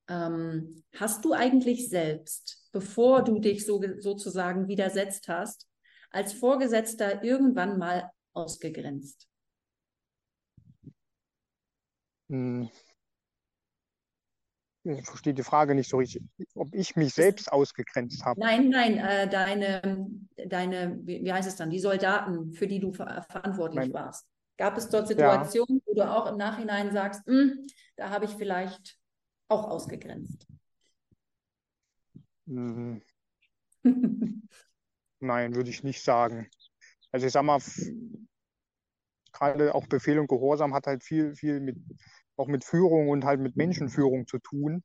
[0.10, 5.68] Ähm, hast du eigentlich selbst, bevor du dich so, sozusagen widersetzt hast,
[6.10, 9.30] als Vorgesetzter irgendwann mal ausgegrenzt?
[12.30, 12.70] Hm.
[14.84, 16.24] Ich verstehe die Frage nicht so richtig,
[16.56, 18.40] ob ich mich selbst ausgegrenzt habe.
[18.40, 20.08] Nein, nein, äh, deine,
[20.48, 24.26] deine, wie heißt es dann, die Soldaten, für die du ver verantwortlich mein, warst.
[24.58, 25.84] Gab es dort Situationen, ja.
[25.86, 28.98] wo du auch im Nachhinein sagst, hm, da habe ich vielleicht
[29.50, 30.48] auch ausgegrenzt?
[32.46, 33.02] Mhm.
[35.20, 36.50] Nein, würde ich nicht sagen.
[37.12, 37.60] Also ich sag mal,
[39.32, 41.78] gerade auch Befehl und Gehorsam hat halt viel, viel mit,
[42.40, 44.84] auch mit Führung und halt mit Menschenführung zu tun.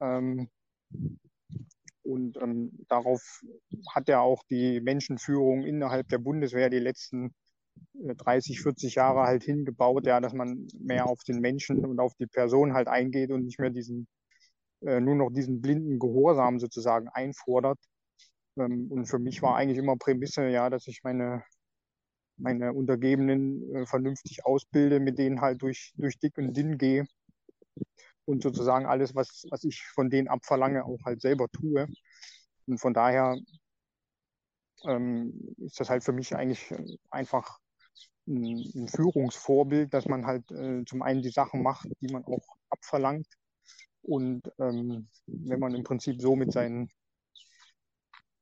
[0.00, 0.48] Ähm,
[2.02, 3.42] und ähm, darauf
[3.90, 7.32] hat ja auch die Menschenführung innerhalb der Bundeswehr die letzten
[7.94, 12.14] 30, äh, 40 Jahre halt hingebaut, ja, dass man mehr auf den Menschen und auf
[12.16, 14.08] die Person halt eingeht und nicht mehr diesen,
[14.80, 17.78] äh, nur noch diesen blinden Gehorsam sozusagen einfordert.
[18.58, 21.44] Ähm, und für mich war eigentlich immer Prämisse, ja, dass ich meine,
[22.42, 27.06] meine Untergebenen äh, vernünftig ausbilde, mit denen halt durch, durch dick und dünn gehe
[28.24, 31.86] und sozusagen alles, was, was ich von denen abverlange, auch halt selber tue.
[32.66, 33.36] Und von daher
[34.84, 37.58] ähm, ist das halt für mich eigentlich äh, einfach
[38.26, 42.46] ein, ein Führungsvorbild, dass man halt äh, zum einen die Sachen macht, die man auch
[42.70, 43.26] abverlangt.
[44.02, 46.88] Und ähm, wenn man im Prinzip so mit seinen,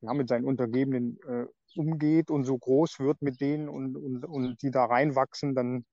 [0.00, 4.62] ja, mit seinen Untergebenen äh, umgeht und so groß wird mit denen und, und, und
[4.62, 5.84] die da reinwachsen, dann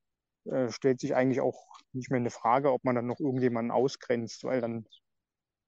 [0.45, 4.43] äh, stellt sich eigentlich auch nicht mehr eine Frage, ob man dann noch irgendjemanden ausgrenzt,
[4.43, 4.85] weil dann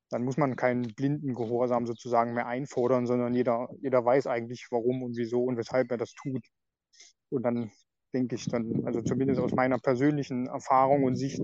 [0.10, 5.04] dann muss man keinen blinden Gehorsam sozusagen mehr einfordern, sondern jeder, jeder weiß eigentlich, warum
[5.04, 6.44] und wieso und weshalb er das tut.
[7.30, 7.72] Und dann
[8.14, 11.42] denke ich dann, also zumindest aus meiner persönlichen Erfahrung und Sicht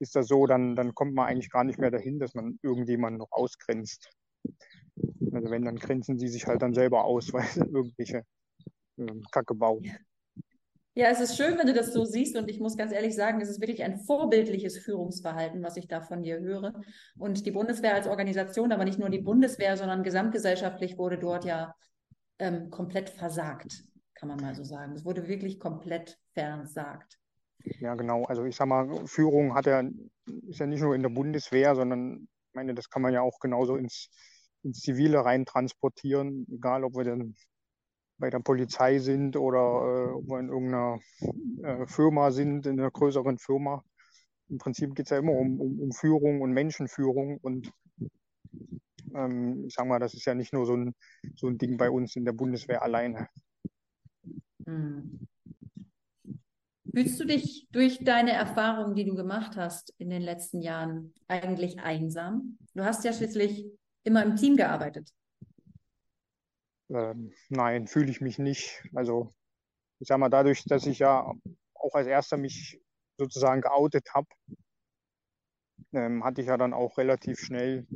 [0.00, 3.18] ist das so, dann, dann kommt man eigentlich gar nicht mehr dahin, dass man irgendjemanden
[3.18, 4.10] noch ausgrenzt.
[5.32, 8.24] Also wenn, dann grenzen sie sich halt dann selber aus, weil sie irgendwelche
[8.96, 9.90] äh, Kacke bauen.
[10.94, 13.40] Ja, es ist schön, wenn du das so siehst und ich muss ganz ehrlich sagen,
[13.40, 16.74] es ist wirklich ein vorbildliches Führungsverhalten, was ich da von dir höre.
[17.16, 21.72] Und die Bundeswehr als Organisation, aber nicht nur die Bundeswehr, sondern gesamtgesellschaftlich wurde dort ja
[22.40, 24.92] ähm, komplett versagt, kann man mal so sagen.
[24.96, 27.20] Es wurde wirklich komplett versagt.
[27.78, 28.24] Ja, genau.
[28.24, 29.84] Also ich sag mal, Führung hat ja,
[30.48, 33.38] ist ja nicht nur in der Bundeswehr, sondern ich meine, das kann man ja auch
[33.38, 34.10] genauso ins,
[34.62, 37.34] ins Zivile rein transportieren, egal ob wir dann
[38.18, 40.98] bei der Polizei sind oder äh, ob wir in irgendeiner
[41.62, 43.84] äh, Firma sind, in einer größeren Firma.
[44.48, 47.70] Im Prinzip geht es ja immer um, um, um, Führung und Menschenführung und
[49.14, 50.94] ähm, ich sage mal, das ist ja nicht nur so ein,
[51.36, 53.28] so ein Ding bei uns in der Bundeswehr alleine.
[54.66, 55.20] Hm.
[56.94, 61.78] Fühlst du dich durch deine Erfahrungen, die du gemacht hast in den letzten Jahren, eigentlich
[61.78, 62.58] einsam?
[62.74, 63.70] Du hast ja schließlich
[64.04, 65.10] immer im Team gearbeitet.
[66.90, 68.82] Ähm, nein, fühle ich mich nicht.
[68.94, 69.30] Also
[70.00, 71.32] ich sage mal, dadurch, dass ich ja
[71.74, 72.80] auch als erster mich
[73.18, 74.28] sozusagen geoutet habe,
[75.92, 77.86] ähm, hatte ich ja dann auch relativ schnell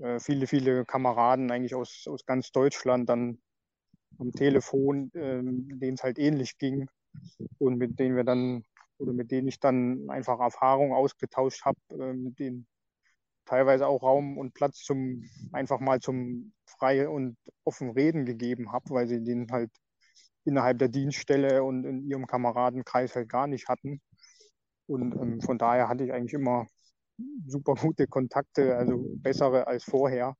[0.00, 3.38] äh, viele, viele Kameraden eigentlich aus, aus ganz Deutschland dann
[4.18, 6.88] am Telefon, ähm, denen es halt ähnlich ging
[7.58, 8.64] und mit denen wir dann
[8.98, 12.66] oder mit denen ich dann einfach Erfahrungen ausgetauscht habe, äh, mit denen
[13.46, 18.90] teilweise auch Raum und Platz zum einfach mal zum frei und offen Reden gegeben habe,
[18.90, 19.70] weil sie den halt
[20.44, 24.00] innerhalb der Dienststelle und in ihrem Kameradenkreis halt gar nicht hatten.
[24.86, 26.66] Und ähm, von daher hatte ich eigentlich immer
[27.46, 30.36] super gute Kontakte, also bessere als vorher.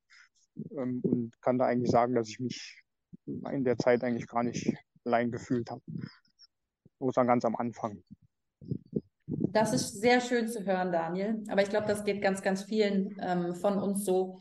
[0.71, 2.83] Ähm, und kann da eigentlich sagen, dass ich mich
[3.27, 4.73] in der Zeit eigentlich gar nicht
[5.05, 5.83] allein gefühlt habe.
[6.99, 8.03] Außer ganz am Anfang.
[9.57, 11.43] Das ist sehr schön zu hören, Daniel.
[11.49, 14.39] Aber ich glaube, das geht ganz, ganz vielen ähm, von uns so.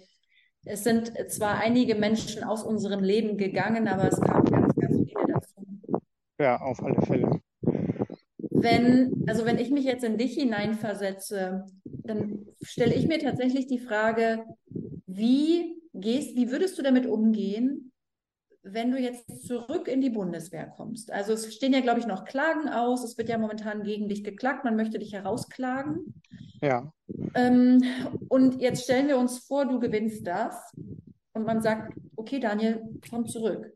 [0.65, 5.25] Es sind zwar einige Menschen aus unserem Leben gegangen, aber es kamen ganz, ganz viele
[5.29, 6.01] dazu.
[6.37, 7.39] Ja, auf alle Fälle.
[8.49, 13.79] Wenn, also wenn ich mich jetzt in dich hineinversetze, dann stelle ich mir tatsächlich die
[13.79, 14.43] Frage,
[15.07, 17.93] wie gehst, wie würdest du damit umgehen,
[18.75, 22.25] wenn du jetzt zurück in die Bundeswehr kommst, also es stehen ja, glaube ich, noch
[22.25, 23.03] Klagen aus.
[23.03, 24.65] Es wird ja momentan gegen dich geklagt.
[24.65, 26.21] Man möchte dich herausklagen.
[26.61, 26.93] Ja.
[27.33, 27.83] Ähm,
[28.27, 30.55] und jetzt stellen wir uns vor, du gewinnst das.
[31.33, 33.73] Und man sagt, okay, Daniel, komm zurück.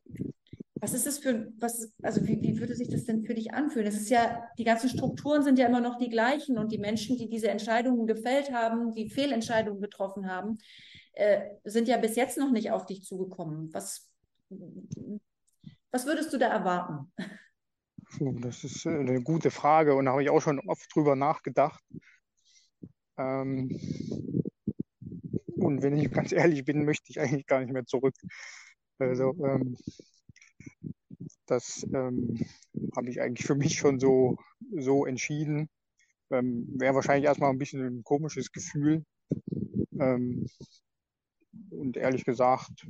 [0.81, 3.87] Was ist das für, was, also wie, wie würde sich das denn für dich anfühlen?
[3.87, 7.17] Es ist ja, die ganzen Strukturen sind ja immer noch die gleichen und die Menschen,
[7.17, 10.57] die diese Entscheidungen gefällt haben, die Fehlentscheidungen getroffen haben,
[11.13, 13.73] äh, sind ja bis jetzt noch nicht auf dich zugekommen.
[13.73, 14.08] Was,
[15.91, 17.11] was würdest du da erwarten?
[18.41, 21.83] Das ist äh, eine gute Frage und da habe ich auch schon oft drüber nachgedacht.
[23.17, 23.69] Ähm,
[25.55, 28.15] und wenn ich ganz ehrlich bin, möchte ich eigentlich gar nicht mehr zurück.
[28.97, 29.77] Also ähm,
[31.45, 32.45] das ähm,
[32.95, 34.37] habe ich eigentlich für mich schon so,
[34.77, 35.69] so entschieden.
[36.31, 39.03] Ähm, Wäre wahrscheinlich erstmal ein bisschen ein komisches Gefühl.
[39.99, 40.47] Ähm,
[41.71, 42.87] und ehrlich gesagt,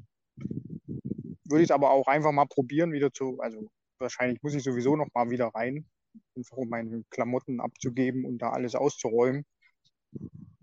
[1.50, 4.96] würde ich es aber auch einfach mal probieren, wieder zu, also wahrscheinlich muss ich sowieso
[4.96, 5.86] noch mal wieder rein,
[6.36, 9.46] einfach um meine Klamotten abzugeben und da alles auszuräumen.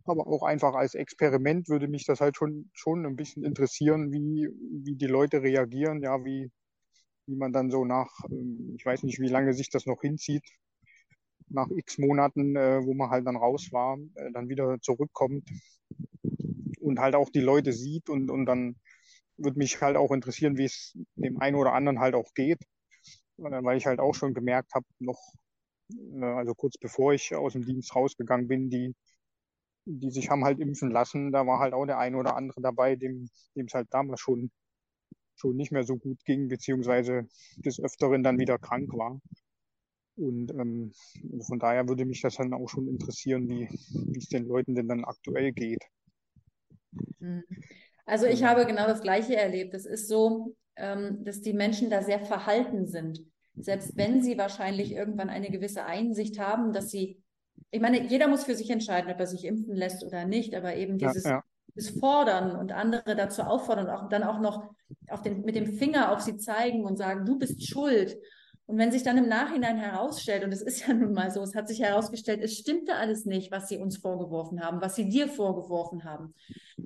[0.05, 4.49] Aber auch einfach als Experiment würde mich das halt schon, schon ein bisschen interessieren, wie,
[4.85, 6.51] wie die Leute reagieren, ja, wie,
[7.27, 10.45] wie man dann so nach, ähm, ich weiß nicht, wie lange sich das noch hinzieht,
[11.49, 15.49] nach x Monaten, äh, wo man halt dann raus war, äh, dann wieder zurückkommt
[16.81, 18.77] und halt auch die Leute sieht und, und dann
[19.39, 22.61] würde mich halt auch interessieren, wie es dem einen oder anderen halt auch geht,
[23.39, 25.21] äh, weil ich halt auch schon gemerkt habe, noch,
[25.93, 28.95] äh, also kurz bevor ich aus dem Dienst rausgegangen bin, die,
[29.87, 32.97] die sich haben halt impfen lassen, da war halt auch der eine oder andere dabei,
[32.97, 34.51] dem es halt damals schon
[35.37, 39.21] schon nicht mehr so gut ging, beziehungsweise des Öfteren dann wieder krank war.
[40.17, 40.93] Und ähm,
[41.47, 44.89] von daher würde mich das dann auch schon interessieren, wie, wie es den Leuten denn
[44.89, 45.85] dann aktuell geht.
[47.21, 47.45] Mhm.
[48.07, 49.75] Also ich habe genau das Gleiche erlebt.
[49.75, 53.21] Es ist so, ähm, dass die Menschen da sehr verhalten sind.
[53.57, 57.21] Selbst wenn sie wahrscheinlich irgendwann eine gewisse Einsicht haben, dass sie,
[57.71, 60.77] ich meine, jeder muss für sich entscheiden, ob er sich impfen lässt oder nicht, aber
[60.77, 61.45] eben dieses, ja, ja.
[61.75, 64.71] dieses Fordern und andere dazu auffordern und auch, dann auch noch
[65.25, 68.17] den, mit dem Finger auf sie zeigen und sagen, du bist schuld
[68.67, 71.55] und wenn sich dann im Nachhinein herausstellt, und es ist ja nun mal so, es
[71.55, 75.29] hat sich herausgestellt, es stimmte alles nicht, was sie uns vorgeworfen haben, was sie dir
[75.29, 76.35] vorgeworfen haben.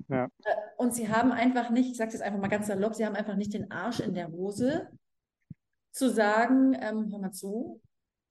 [0.07, 0.25] Ja.
[0.43, 3.15] Äh, und sie haben einfach nicht, ich sage es einfach mal ganz salopp, sie haben
[3.15, 4.89] einfach nicht den Arsch in der Hose
[5.91, 7.81] zu sagen, ähm, hör mal zu,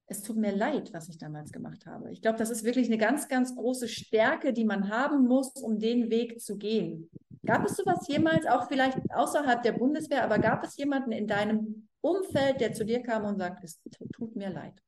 [0.06, 2.10] es tut mir leid, was ich damals gemacht habe.
[2.12, 5.78] Ich glaube, das ist wirklich eine ganz, ganz große Stärke, die man haben muss, um
[5.78, 7.10] den Weg zu gehen.
[7.44, 11.88] Gab es sowas jemals, auch vielleicht außerhalb der Bundeswehr, aber gab es jemanden in deinem
[12.02, 13.80] Umfeld, der zu dir kam und sagt, es
[14.12, 14.80] tut mir leid?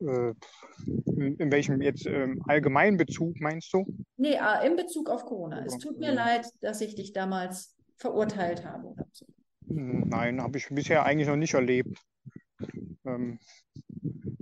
[0.00, 0.34] Äh,
[1.16, 3.84] in welchem jetzt ähm, allgemeinen Bezug meinst du?
[4.16, 5.64] Nee, äh, in Bezug auf Corona.
[5.64, 6.14] Es tut mir ja.
[6.14, 8.88] leid, dass ich dich damals verurteilt habe.
[8.88, 9.26] Oder so.
[9.68, 11.98] Hm, nein, habe ich bisher eigentlich noch nicht erlebt.
[13.04, 13.38] Ähm,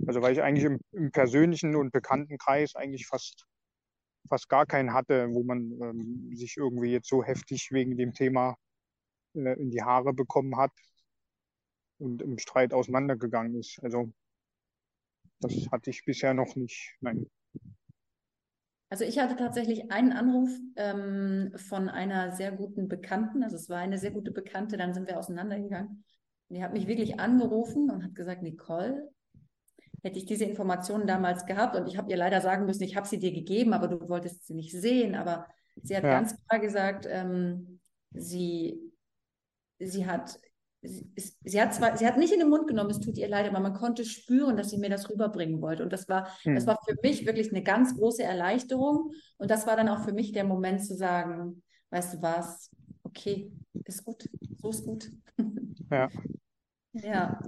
[0.07, 3.45] also weil ich eigentlich im, im, persönlichen und Bekanntenkreis eigentlich fast,
[4.27, 8.55] fast gar keinen hatte, wo man ähm, sich irgendwie jetzt so heftig wegen dem Thema
[9.33, 10.71] in die Haare bekommen hat
[11.97, 13.79] und im Streit auseinandergegangen ist.
[13.83, 14.11] Also
[15.39, 16.95] das hatte ich bisher noch nicht.
[17.01, 17.29] Nein.
[18.89, 23.43] Also ich hatte tatsächlich einen Anruf ähm, von einer sehr guten Bekannten.
[23.43, 26.03] Also es war eine sehr gute Bekannte, dann sind wir auseinandergegangen.
[26.49, 29.09] Die hat mich wirklich angerufen und hat gesagt, Nicole,
[30.03, 33.07] hätte ich diese Informationen damals gehabt und ich habe ihr leider sagen müssen, ich habe
[33.07, 35.15] sie dir gegeben, aber du wolltest sie nicht sehen.
[35.15, 35.47] Aber
[35.81, 36.11] sie hat ja.
[36.11, 37.79] ganz klar gesagt, ähm,
[38.11, 38.82] sie
[39.79, 40.39] sie hat,
[40.81, 41.07] sie,
[41.43, 43.59] sie, hat zwar, sie hat nicht in den Mund genommen, es tut ihr leid, aber
[43.59, 45.83] man konnte spüren, dass sie mir das rüberbringen wollte.
[45.83, 46.55] Und das war, hm.
[46.55, 49.11] das war für mich wirklich eine ganz große Erleichterung.
[49.37, 52.71] Und das war dann auch für mich der Moment zu sagen, weißt du was,
[53.03, 53.51] okay,
[53.85, 55.11] ist gut, so ist gut.
[55.91, 56.09] Ja.
[56.95, 57.39] Ja.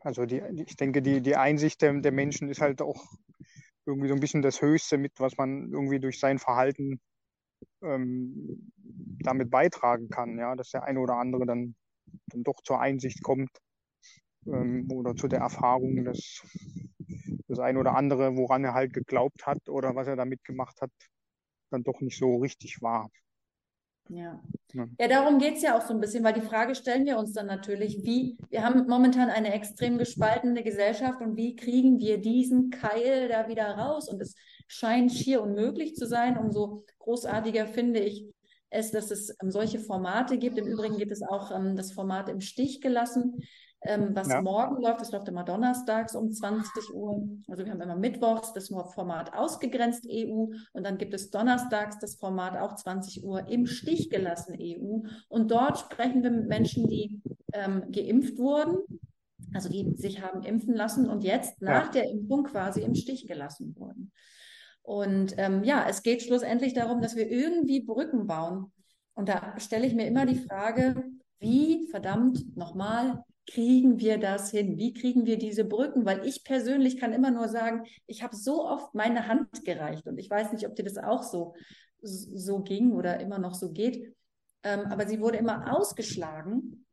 [0.00, 3.04] Also die, ich denke, die, die Einsicht der, der Menschen ist halt auch
[3.84, 7.00] irgendwie so ein bisschen das Höchste mit, was man irgendwie durch sein Verhalten
[7.82, 8.72] ähm,
[9.20, 11.74] damit beitragen kann, ja, dass der eine oder andere dann,
[12.26, 13.50] dann doch zur Einsicht kommt
[14.46, 16.42] ähm, oder zu der Erfahrung, dass
[17.48, 20.90] das eine oder andere, woran er halt geglaubt hat oder was er damit gemacht hat,
[21.70, 23.10] dann doch nicht so richtig war.
[24.10, 24.38] Ja.
[24.74, 27.32] ja, darum geht es ja auch so ein bisschen, weil die Frage stellen wir uns
[27.32, 32.68] dann natürlich, wie, wir haben momentan eine extrem gespaltene Gesellschaft und wie kriegen wir diesen
[32.68, 34.10] Keil da wieder raus?
[34.10, 34.34] Und es
[34.68, 36.36] scheint schier unmöglich zu sein.
[36.36, 38.28] Umso großartiger finde ich
[38.70, 40.58] es, dass es ähm, solche Formate gibt.
[40.58, 43.42] Im Übrigen gibt es auch ähm, das Format im Stich gelassen,
[43.82, 44.42] ähm, was ja.
[44.42, 45.00] morgen läuft.
[45.00, 47.28] Das läuft immer donnerstags um 20 Uhr.
[47.48, 52.16] Also wir haben immer mittwochs das Format ausgegrenzt EU und dann gibt es donnerstags das
[52.16, 55.06] Format auch 20 Uhr im Stich gelassen EU.
[55.28, 57.20] Und dort sprechen wir mit Menschen, die
[57.52, 58.78] ähm, geimpft wurden
[59.54, 61.92] also die sich haben impfen lassen und jetzt nach ja.
[61.92, 64.12] der Impfung quasi im Stich gelassen wurden.
[64.84, 68.70] Und ähm, ja, es geht schlussendlich darum, dass wir irgendwie Brücken bauen.
[69.14, 71.02] Und da stelle ich mir immer die Frage,
[71.40, 74.76] wie verdammt nochmal kriegen wir das hin?
[74.76, 76.04] Wie kriegen wir diese Brücken?
[76.04, 80.18] Weil ich persönlich kann immer nur sagen, ich habe so oft meine Hand gereicht und
[80.18, 81.54] ich weiß nicht, ob dir das auch so,
[82.02, 84.14] so ging oder immer noch so geht.
[84.62, 86.83] Ähm, aber sie wurde immer ausgeschlagen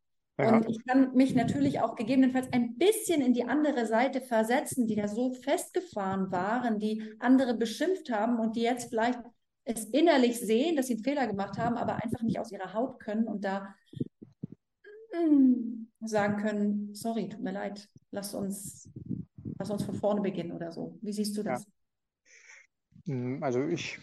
[0.48, 4.96] und ich kann mich natürlich auch gegebenenfalls ein bisschen in die andere Seite versetzen, die
[4.96, 9.20] da so festgefahren waren, die andere beschimpft haben und die jetzt vielleicht
[9.64, 12.98] es innerlich sehen, dass sie einen Fehler gemacht haben, aber einfach nicht aus ihrer Haut
[12.98, 13.74] können und da
[15.14, 18.90] mm, sagen können, sorry, tut mir leid, lass uns,
[19.58, 20.98] lass uns von vorne beginnen oder so.
[21.00, 21.64] Wie siehst du das?
[23.06, 23.14] Ja.
[23.14, 24.00] Mm, also ich,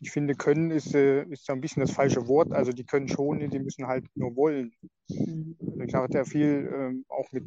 [0.00, 2.52] ich finde, können ist, äh, ist ein bisschen das falsche Wort.
[2.52, 4.72] Also die können schon, die müssen halt nur wollen.
[5.08, 5.56] Mhm.
[5.60, 7.44] Also ich habe ja viel ähm, auch mit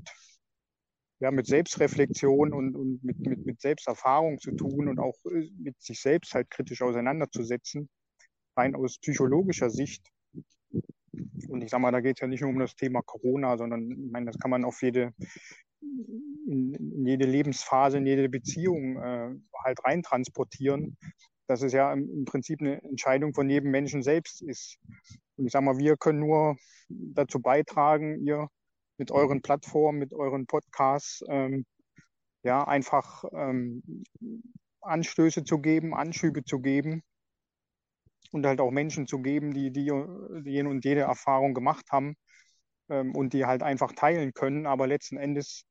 [1.19, 5.81] ja, mit Selbstreflexion und, und mit, mit, mit Selbsterfahrung zu tun und auch äh, mit
[5.81, 7.89] sich selbst halt kritisch auseinanderzusetzen,
[8.55, 10.05] rein aus psychologischer Sicht.
[11.49, 13.89] Und ich sag mal, da geht es ja nicht nur um das Thema Corona, sondern
[13.89, 15.13] ich meine, das kann man auf jede,
[15.81, 20.97] in, in jede Lebensphase, in jede Beziehung äh, halt reintransportieren,
[21.47, 24.77] dass es ja im, Prinzip eine Entscheidung von jedem Menschen selbst ist.
[25.37, 26.57] Und ich sag mal, wir können nur
[26.89, 28.47] dazu beitragen, ihr
[28.97, 31.65] mit euren Plattformen, mit euren Podcasts, ähm,
[32.43, 34.03] ja, einfach ähm,
[34.81, 37.03] Anstöße zu geben, Anschübe zu geben
[38.31, 39.91] und halt auch Menschen zu geben, die, die,
[40.43, 42.15] die jene und jede Erfahrung gemacht haben
[42.89, 44.65] ähm, und die halt einfach teilen können.
[44.65, 45.63] Aber letzten Endes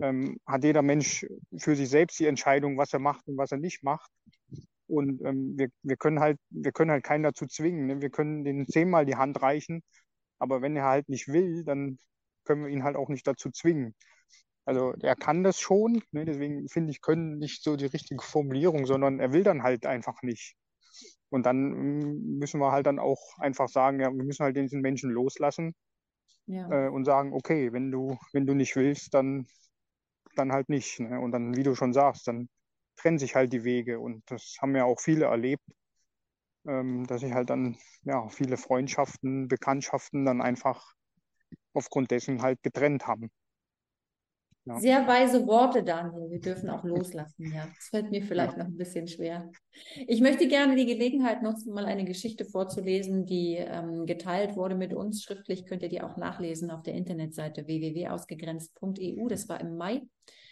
[0.00, 3.58] ähm, hat jeder Mensch für sich selbst die Entscheidung, was er macht und was er
[3.58, 4.10] nicht macht.
[4.86, 7.86] Und ähm, wir, wir können halt, wir können halt keinen dazu zwingen.
[7.86, 8.02] Ne?
[8.02, 9.82] Wir können denen zehnmal die Hand reichen,
[10.38, 11.98] aber wenn er halt nicht will, dann
[12.44, 13.94] können wir ihn halt auch nicht dazu zwingen.
[14.66, 16.24] Also er kann das schon, ne?
[16.24, 20.22] deswegen finde ich, können nicht so die richtige Formulierung, sondern er will dann halt einfach
[20.22, 20.54] nicht.
[21.28, 24.80] Und dann mm, müssen wir halt dann auch einfach sagen, ja, wir müssen halt diesen
[24.80, 25.74] Menschen loslassen
[26.46, 26.86] ja.
[26.86, 29.46] äh, und sagen, okay, wenn du, wenn du nicht willst, dann,
[30.36, 31.00] dann halt nicht.
[31.00, 31.20] Ne?
[31.20, 32.48] Und dann, wie du schon sagst, dann
[32.96, 34.00] trennen sich halt die Wege.
[34.00, 35.64] Und das haben ja auch viele erlebt,
[36.66, 40.94] ähm, dass sich halt dann ja viele Freundschaften, Bekanntschaften dann einfach
[41.74, 43.30] aufgrund dessen halt getrennt haben.
[44.66, 44.80] Ja.
[44.80, 46.30] Sehr weise Worte, Daniel.
[46.30, 47.66] Wir dürfen auch loslassen, ja.
[47.66, 48.60] Das fällt mir vielleicht ja.
[48.60, 49.50] noch ein bisschen schwer.
[50.06, 54.94] Ich möchte gerne die Gelegenheit nutzen, mal eine Geschichte vorzulesen, die ähm, geteilt wurde mit
[54.94, 55.22] uns.
[55.22, 59.28] Schriftlich könnt ihr die auch nachlesen auf der Internetseite www.ausgegrenzt.eu.
[59.28, 60.02] Das war im Mai.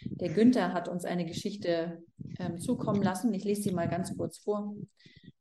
[0.05, 2.03] Der Günther hat uns eine Geschichte
[2.37, 3.33] ähm, zukommen lassen.
[3.33, 4.75] Ich lese sie mal ganz kurz vor.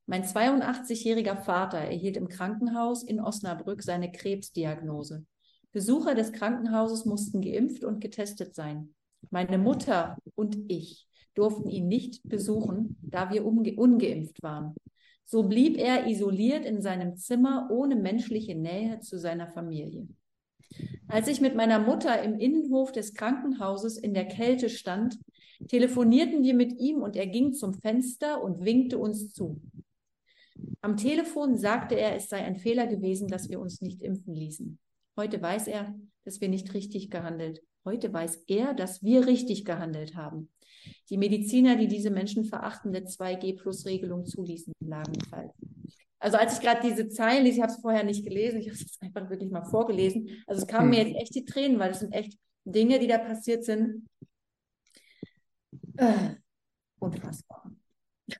[0.06, 5.26] Mein 82-jähriger Vater erhielt im Krankenhaus in Osnabrück seine Krebsdiagnose.
[5.72, 8.94] Besucher des Krankenhauses mussten geimpft und getestet sein.
[9.30, 14.74] Meine Mutter und ich durften ihn nicht besuchen, da wir ungeimpft waren.
[15.24, 20.06] So blieb er isoliert in seinem Zimmer ohne menschliche Nähe zu seiner Familie.
[21.08, 25.18] Als ich mit meiner Mutter im Innenhof des Krankenhauses in der Kälte stand,
[25.68, 29.60] telefonierten wir mit ihm und er ging zum Fenster und winkte uns zu.
[30.80, 34.78] Am Telefon sagte er, es sei ein Fehler gewesen, dass wir uns nicht impfen ließen.
[35.16, 35.94] Heute weiß er,
[36.24, 37.62] dass wir nicht richtig gehandelt.
[37.84, 40.50] Heute weiß er, dass wir richtig gehandelt haben.
[41.10, 45.52] Die Mediziner, die diese menschenverachtende 2G-Plus-Regelung zuließen, lagen falsch.
[46.18, 48.76] Also als ich gerade diese Zeilen lese, ich habe es vorher nicht gelesen, ich habe
[48.76, 50.28] es einfach wirklich mal vorgelesen.
[50.46, 51.08] Also es kamen mir hm.
[51.08, 54.08] jetzt echt die Tränen, weil es sind echt Dinge, die da passiert sind.
[55.96, 56.36] Äh,
[57.00, 57.70] unfassbar.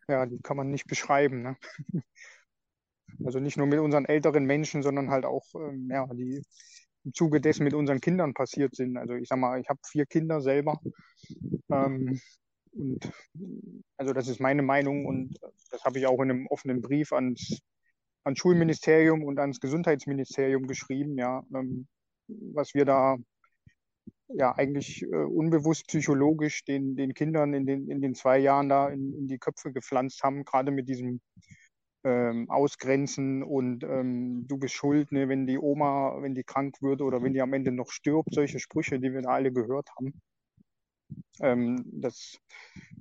[0.08, 1.42] Ja, die kann man nicht beschreiben.
[1.42, 1.56] Ne?
[3.24, 6.42] Also nicht nur mit unseren älteren Menschen, sondern halt auch, ähm, ja, die
[7.04, 8.96] im Zuge dessen mit unseren Kindern passiert sind.
[8.96, 10.80] Also ich sag mal, ich habe vier Kinder selber.
[11.70, 12.20] Ähm,
[12.72, 13.12] und
[13.96, 15.38] also das ist meine Meinung und
[15.70, 17.60] das habe ich auch in einem offenen Brief ans,
[18.24, 21.86] ans Schulministerium und ans Gesundheitsministerium geschrieben, ja, ähm,
[22.28, 23.18] was wir da
[24.28, 28.88] ja eigentlich äh, unbewusst psychologisch den, den Kindern in den, in den zwei Jahren da
[28.88, 31.20] in, in die Köpfe gepflanzt haben, gerade mit diesem
[32.04, 37.00] ähm, ausgrenzen und ähm, du bist schuld, ne, wenn die Oma, wenn die krank wird
[37.00, 40.20] oder wenn die am Ende noch stirbt, solche Sprüche, die wir da alle gehört haben.
[41.40, 42.38] Ähm, das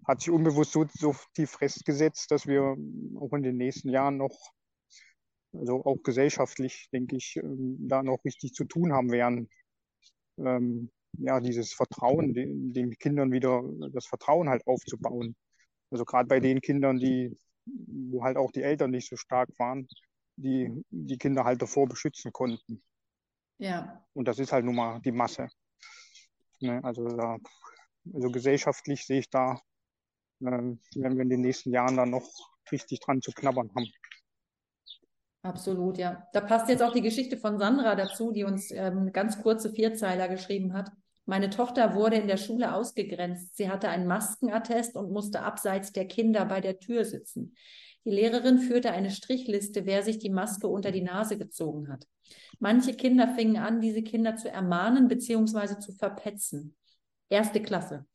[0.07, 2.75] hat sich unbewusst so, so tief festgesetzt, dass wir
[3.19, 4.37] auch in den nächsten Jahren noch,
[5.53, 9.49] also auch gesellschaftlich, denke ich, ähm, da noch richtig zu tun haben werden.
[10.37, 15.35] Ähm, ja, dieses Vertrauen, den, den Kindern wieder das Vertrauen halt aufzubauen.
[15.89, 19.87] Also gerade bei den Kindern, die wo halt auch die Eltern nicht so stark waren,
[20.35, 22.81] die die Kinder halt davor beschützen konnten.
[23.57, 24.03] Ja.
[24.13, 25.47] Und das ist halt nun mal die Masse.
[26.59, 26.83] Ne?
[26.83, 27.37] Also, da,
[28.13, 29.61] also gesellschaftlich sehe ich da,
[30.41, 32.27] äh, werden wir in den nächsten Jahren dann noch
[32.71, 33.87] richtig dran zu knabbern haben.
[35.43, 36.27] Absolut, ja.
[36.33, 40.27] Da passt jetzt auch die Geschichte von Sandra dazu, die uns ähm, ganz kurze Vierzeiler
[40.27, 40.91] geschrieben hat.
[41.25, 43.55] Meine Tochter wurde in der Schule ausgegrenzt.
[43.55, 47.55] Sie hatte einen Maskenattest und musste abseits der Kinder bei der Tür sitzen.
[48.05, 52.07] Die Lehrerin führte eine Strichliste, wer sich die Maske unter die Nase gezogen hat.
[52.59, 55.79] Manche Kinder fingen an, diese Kinder zu ermahnen bzw.
[55.79, 56.75] zu verpetzen.
[57.29, 58.05] Erste Klasse.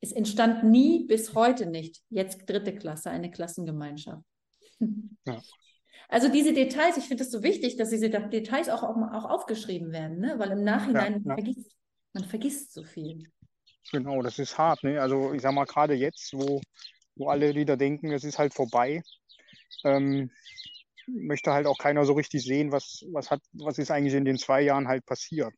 [0.00, 4.22] Es entstand nie bis heute nicht, jetzt dritte Klasse, eine Klassengemeinschaft.
[5.26, 5.40] Ja.
[6.08, 9.90] Also diese Details, ich finde es so wichtig, dass diese Details auch, auch, auch aufgeschrieben
[9.92, 10.34] werden, ne?
[10.38, 11.34] weil im Nachhinein ja, ja.
[11.34, 11.74] Vergisst,
[12.14, 13.24] man vergisst so viel.
[13.92, 14.82] Genau, das ist hart.
[14.82, 15.00] Ne?
[15.00, 16.60] Also ich sage mal, gerade jetzt, wo,
[17.16, 19.02] wo alle wieder denken, es ist halt vorbei,
[19.84, 20.30] ähm,
[21.06, 24.38] möchte halt auch keiner so richtig sehen, was, was, hat, was ist eigentlich in den
[24.38, 25.52] zwei Jahren halt passiert.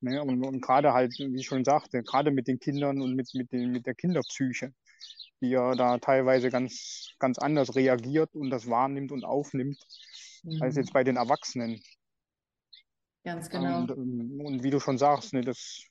[0.00, 0.22] Ne?
[0.22, 3.52] Und, und gerade halt, wie ich schon sagte, gerade mit den Kindern und mit, mit,
[3.52, 4.72] den, mit der Kinderpsyche,
[5.40, 9.78] die ja da teilweise ganz, ganz anders reagiert und das wahrnimmt und aufnimmt,
[10.42, 10.62] mhm.
[10.62, 11.82] als jetzt bei den Erwachsenen.
[13.24, 13.80] Ganz genau.
[13.80, 13.90] Und,
[14.40, 15.84] und wie du schon sagst, ne, das,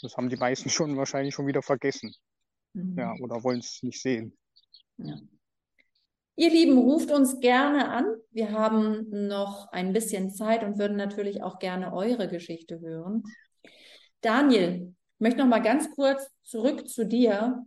[0.00, 2.14] das haben die meisten schon wahrscheinlich schon wieder vergessen.
[2.74, 2.96] Mhm.
[2.98, 4.36] Ja, oder wollen es nicht sehen.
[4.98, 5.16] Ja.
[6.36, 8.06] Ihr Lieben, ruft uns gerne an.
[8.32, 13.22] Wir haben noch ein bisschen Zeit und würden natürlich auch gerne eure Geschichte hören.
[14.20, 17.64] Daniel, ich möchte noch mal ganz kurz zurück zu dir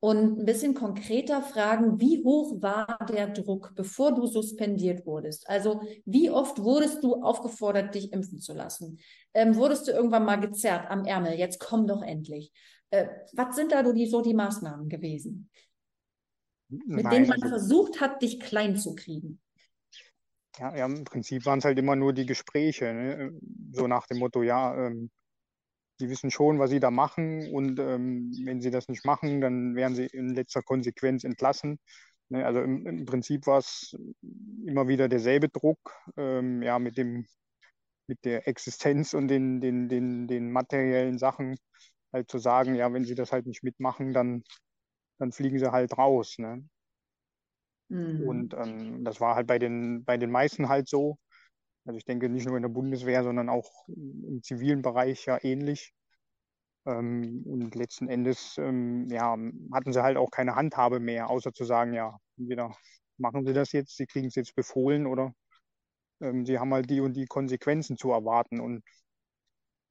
[0.00, 5.48] und ein bisschen konkreter fragen, wie hoch war der Druck, bevor du suspendiert wurdest?
[5.48, 8.98] Also wie oft wurdest du aufgefordert, dich impfen zu lassen?
[9.34, 11.34] Ähm, wurdest du irgendwann mal gezerrt am Ärmel?
[11.34, 12.50] Jetzt komm doch endlich.
[12.88, 15.50] Äh, was sind da die, so die Maßnahmen gewesen,
[16.68, 19.38] mit Nein, denen man also, versucht hat, dich klein zu kriegen?
[20.58, 23.32] Ja, ja im Prinzip waren es halt immer nur die Gespräche, ne?
[23.72, 25.10] so nach dem Motto, ja, ähm,
[26.00, 29.74] die wissen schon, was sie da machen und ähm, wenn sie das nicht machen, dann
[29.74, 31.78] werden sie in letzter Konsequenz entlassen.
[32.28, 33.96] Ne, also im, im, Prinzip war es
[34.66, 35.78] immer wieder derselbe Druck,
[36.16, 37.26] ähm, ja, mit dem
[38.10, 41.56] mit der Existenz und den, den, den, den materiellen Sachen
[42.12, 44.42] halt zu sagen, ja, wenn sie das halt nicht mitmachen, dann,
[45.18, 46.36] dann fliegen sie halt raus.
[46.38, 46.68] Ne?
[47.88, 48.28] Mhm.
[48.28, 51.18] Und ähm, das war halt bei den, bei den meisten halt so.
[51.84, 55.92] Also ich denke nicht nur in der Bundeswehr, sondern auch im zivilen Bereich ja ähnlich.
[56.86, 59.36] Ähm, und letzten Endes ähm, ja,
[59.72, 62.74] hatten sie halt auch keine Handhabe mehr, außer zu sagen, ja, entweder
[63.18, 65.34] machen sie das jetzt, sie kriegen es jetzt befohlen oder
[66.20, 68.60] ähm, sie haben halt die und die Konsequenzen zu erwarten.
[68.60, 68.82] Und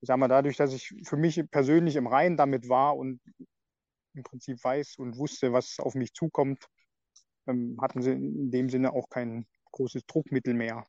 [0.01, 3.19] ich sage mal, dadurch, dass ich für mich persönlich im Reinen damit war und
[4.15, 6.65] im Prinzip weiß und wusste, was auf mich zukommt,
[7.81, 10.85] hatten sie in dem Sinne auch kein großes Druckmittel mehr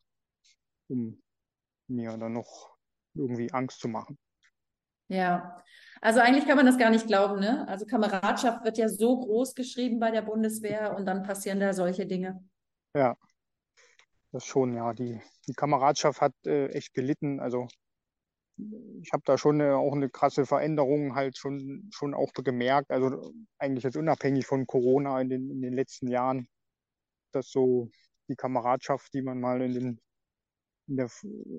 [0.90, 1.22] um
[1.88, 2.76] mir dann noch
[3.14, 4.18] irgendwie Angst zu machen.
[5.08, 5.56] Ja,
[6.00, 7.66] also eigentlich kann man das gar nicht glauben, ne?
[7.66, 12.06] Also Kameradschaft wird ja so groß geschrieben bei der Bundeswehr und dann passieren da solche
[12.06, 12.44] Dinge.
[12.94, 13.16] Ja,
[14.32, 14.92] das schon, ja.
[14.94, 17.40] Die, die Kameradschaft hat äh, echt gelitten.
[17.40, 17.66] Also
[19.02, 22.90] ich habe da schon eine, auch eine krasse Veränderung halt schon, schon auch gemerkt.
[22.90, 26.48] Also eigentlich jetzt unabhängig von Corona in den, in den letzten Jahren,
[27.32, 27.90] dass so
[28.28, 30.00] die Kameradschaft, die man mal in den
[30.96, 31.10] der,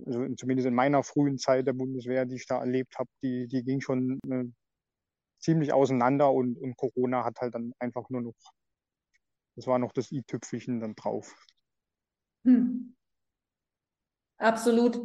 [0.06, 3.64] also zumindest in meiner frühen Zeit der Bundeswehr, die ich da erlebt habe, die, die
[3.64, 4.46] ging schon äh,
[5.40, 8.36] ziemlich auseinander und, und Corona hat halt dann einfach nur noch,
[9.56, 11.36] das war noch das i-Tüpfelchen dann drauf.
[12.46, 12.96] Hm.
[14.38, 15.00] Absolut.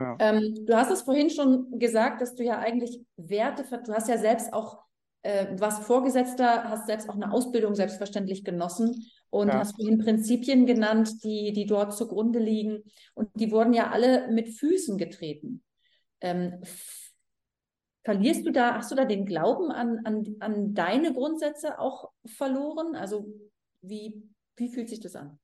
[0.00, 0.16] Ja.
[0.18, 4.18] Ähm, du hast es vorhin schon gesagt, dass du ja eigentlich Werte, du hast ja
[4.18, 4.82] selbst auch
[5.22, 9.60] äh, was Vorgesetzter, hast selbst auch eine Ausbildung selbstverständlich genossen und ja.
[9.60, 12.82] hast vorhin Prinzipien genannt, die, die dort zugrunde liegen.
[13.14, 15.62] Und die wurden ja alle mit Füßen getreten.
[16.20, 16.60] Ähm,
[18.04, 22.96] verlierst du da, hast du da den Glauben an, an, an deine Grundsätze auch verloren?
[22.96, 23.26] Also
[23.82, 24.22] wie,
[24.56, 25.38] wie fühlt sich das an?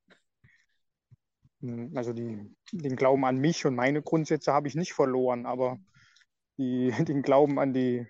[1.60, 5.78] Hm, also die, den Glauben an mich und meine Grundsätze habe ich nicht verloren, aber
[6.58, 8.06] die, den Glauben an die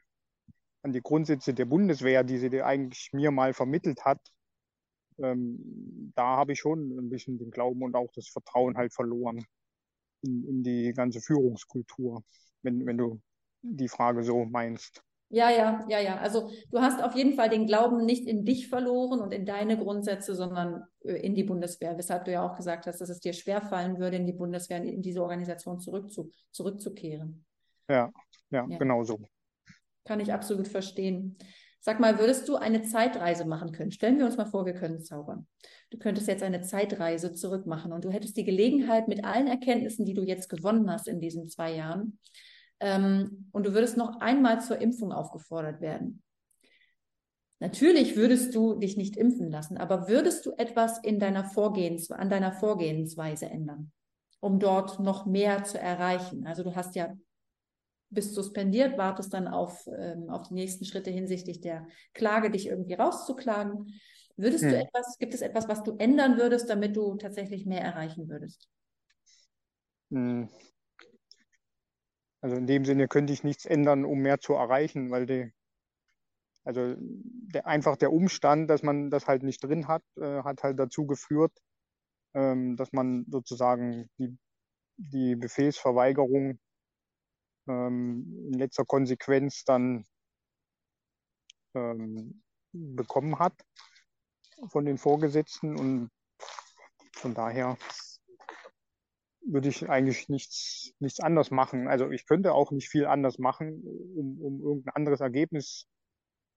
[0.87, 4.20] an die Grundsätze der Bundeswehr, die sie eigentlich mir mal vermittelt hat,
[5.18, 9.44] ähm, da habe ich schon ein bisschen den Glauben und auch das Vertrauen halt verloren
[10.22, 12.22] in, in die ganze Führungskultur,
[12.62, 13.20] wenn, wenn du
[13.62, 15.02] die Frage so meinst.
[15.28, 16.18] Ja, ja, ja, ja.
[16.18, 19.76] Also du hast auf jeden Fall den Glauben nicht in dich verloren und in deine
[19.76, 21.98] Grundsätze, sondern äh, in die Bundeswehr.
[21.98, 25.02] Weshalb du ja auch gesagt hast, dass es dir schwerfallen würde, in die Bundeswehr, in
[25.02, 27.44] diese Organisation zurückzu, zurückzukehren.
[27.88, 28.12] Ja,
[28.50, 29.18] ja, ja, genau so.
[30.04, 31.36] Kann ich absolut verstehen.
[31.87, 33.93] Sag mal, würdest du eine Zeitreise machen können?
[33.93, 35.47] Stellen wir uns mal vor, wir können zaubern.
[35.91, 40.05] Du könntest jetzt eine Zeitreise zurück machen und du hättest die Gelegenheit mit allen Erkenntnissen,
[40.05, 42.18] die du jetzt gewonnen hast in diesen zwei Jahren,
[42.80, 46.24] ähm, und du würdest noch einmal zur Impfung aufgefordert werden.
[47.61, 52.30] Natürlich würdest du dich nicht impfen lassen, aber würdest du etwas in deiner Vorgehens, an
[52.30, 53.93] deiner Vorgehensweise ändern,
[54.41, 56.49] um dort noch mehr zu erreichen?
[56.49, 57.14] Also du hast ja
[58.11, 62.94] bist suspendiert, wartest dann auf, ähm, auf die nächsten Schritte hinsichtlich der Klage, dich irgendwie
[62.94, 63.92] rauszuklagen.
[64.36, 64.70] Würdest hm.
[64.70, 68.68] du etwas, gibt es etwas, was du ändern würdest, damit du tatsächlich mehr erreichen würdest?
[70.11, 70.48] Hm.
[72.40, 75.52] Also in dem Sinne könnte ich nichts ändern, um mehr zu erreichen, weil die,
[76.64, 80.78] Also der, einfach der Umstand, dass man das halt nicht drin hat, äh, hat halt
[80.78, 81.52] dazu geführt,
[82.34, 84.36] ähm, dass man sozusagen die,
[84.96, 86.59] die Befehlsverweigerung
[87.68, 90.06] ähm, in letzter Konsequenz dann
[91.74, 92.42] ähm,
[92.72, 93.54] bekommen hat
[94.68, 96.10] von den Vorgesetzten und
[97.12, 97.76] von daher
[99.46, 101.88] würde ich eigentlich nichts, nichts anders machen.
[101.88, 103.82] Also ich könnte auch nicht viel anders machen,
[104.16, 105.86] um, um irgendein anderes Ergebnis,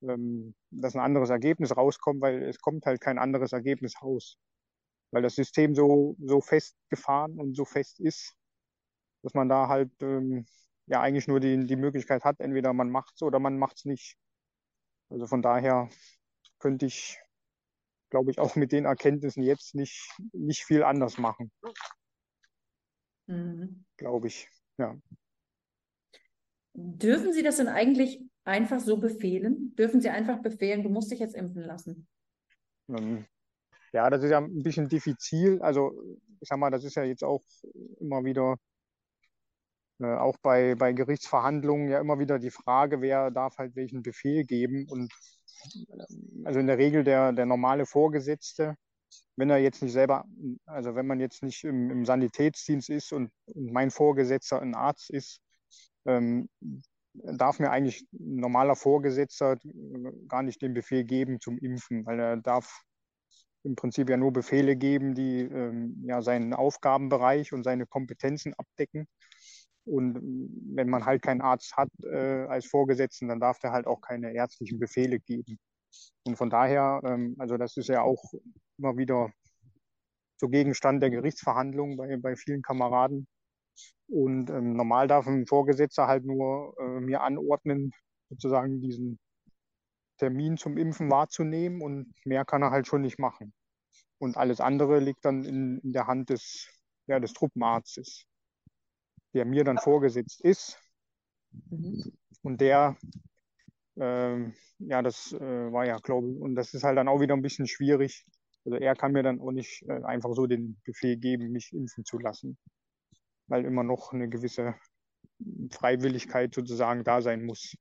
[0.02, 4.38] ähm, dass ein anderes Ergebnis rauskommt, weil es kommt halt kein anderes Ergebnis raus.
[5.12, 8.36] Weil das System so, so festgefahren und so fest ist,
[9.24, 10.46] dass man da halt ähm,
[10.90, 14.18] ja eigentlich nur die, die Möglichkeit hat, entweder man macht's oder man macht's nicht.
[15.10, 15.90] Also von daher
[16.58, 17.20] könnte ich,
[18.10, 21.52] glaube ich, auch mit den Erkenntnissen jetzt nicht, nicht viel anders machen.
[23.28, 23.86] Mhm.
[23.98, 24.98] Glaube ich, ja.
[26.74, 29.76] Dürfen Sie das denn eigentlich einfach so befehlen?
[29.76, 32.08] Dürfen Sie einfach befehlen, du musst dich jetzt impfen lassen?
[32.88, 33.26] Ähm,
[33.94, 35.62] ja, das ist ja ein bisschen diffizil.
[35.62, 35.92] Also,
[36.40, 37.44] ich sag mal, das ist ja jetzt auch
[38.00, 38.58] immer wieder,
[40.00, 44.46] äh, auch bei, bei Gerichtsverhandlungen ja immer wieder die Frage, wer darf halt welchen Befehl
[44.46, 44.88] geben.
[44.90, 45.12] Und
[45.74, 48.76] äh, also in der Regel der, der normale Vorgesetzte
[49.36, 50.26] wenn er jetzt nicht selber,
[50.66, 55.10] also wenn man jetzt nicht im, im Sanitätsdienst ist und, und, mein Vorgesetzter ein Arzt
[55.10, 55.40] ist,
[56.06, 56.50] ähm,
[57.14, 59.58] darf mir eigentlich ein normaler Vorgesetzter
[60.28, 62.82] gar nicht den Befehl geben zum Impfen, weil er darf
[63.64, 69.08] im Prinzip ja nur Befehle geben, die ähm, ja seinen Aufgabenbereich und seine Kompetenzen abdecken.
[69.86, 70.20] Und
[70.76, 74.34] wenn man halt keinen Arzt hat äh, als Vorgesetzten, dann darf der halt auch keine
[74.34, 75.58] ärztlichen Befehle geben.
[76.24, 78.24] Und von daher, ähm, also das ist ja auch
[78.78, 79.32] immer wieder
[80.38, 83.28] so Gegenstand der Gerichtsverhandlungen bei, bei vielen Kameraden.
[84.08, 87.92] Und ähm, normal darf ein Vorgesetzter halt nur äh, mir anordnen,
[88.30, 89.20] sozusagen diesen
[90.18, 93.54] Termin zum Impfen wahrzunehmen und mehr kann er halt schon nicht machen.
[94.20, 96.68] Und alles andere liegt dann in, in der Hand des,
[97.08, 98.26] ja, des Truppenarztes,
[99.34, 100.80] der mir dann vorgesetzt ist.
[101.70, 102.14] Mhm.
[102.42, 102.98] Und der
[104.00, 107.36] ähm, ja, das äh, war ja, glaube ich, und das ist halt dann auch wieder
[107.36, 108.26] ein bisschen schwierig.
[108.66, 112.06] Also er kann mir dann auch nicht äh, einfach so den Befehl geben, mich impfen
[112.06, 112.58] zu lassen,
[113.48, 114.76] weil immer noch eine gewisse
[115.72, 117.76] Freiwilligkeit sozusagen da sein muss.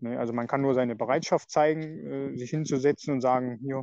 [0.00, 0.18] Ne?
[0.18, 3.82] Also man kann nur seine Bereitschaft zeigen, äh, sich hinzusetzen und sagen, hier,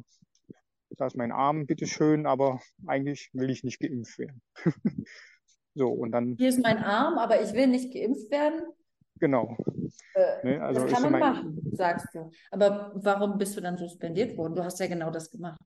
[0.98, 4.42] da ist mein Arm, bitteschön, aber eigentlich will ich nicht geimpft werden.
[5.76, 6.36] so, und dann.
[6.38, 8.62] Hier ist mein Arm, aber ich will nicht geimpft werden.
[9.20, 9.56] Genau.
[10.16, 10.62] Äh, ne?
[10.62, 11.22] also das kann man mein...
[11.22, 12.30] machen, sagst du.
[12.52, 14.56] Aber warum bist du dann suspendiert worden?
[14.56, 15.60] Du hast ja genau das gemacht.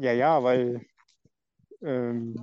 [0.00, 0.84] Ja, ja, weil
[1.82, 2.34] ähm,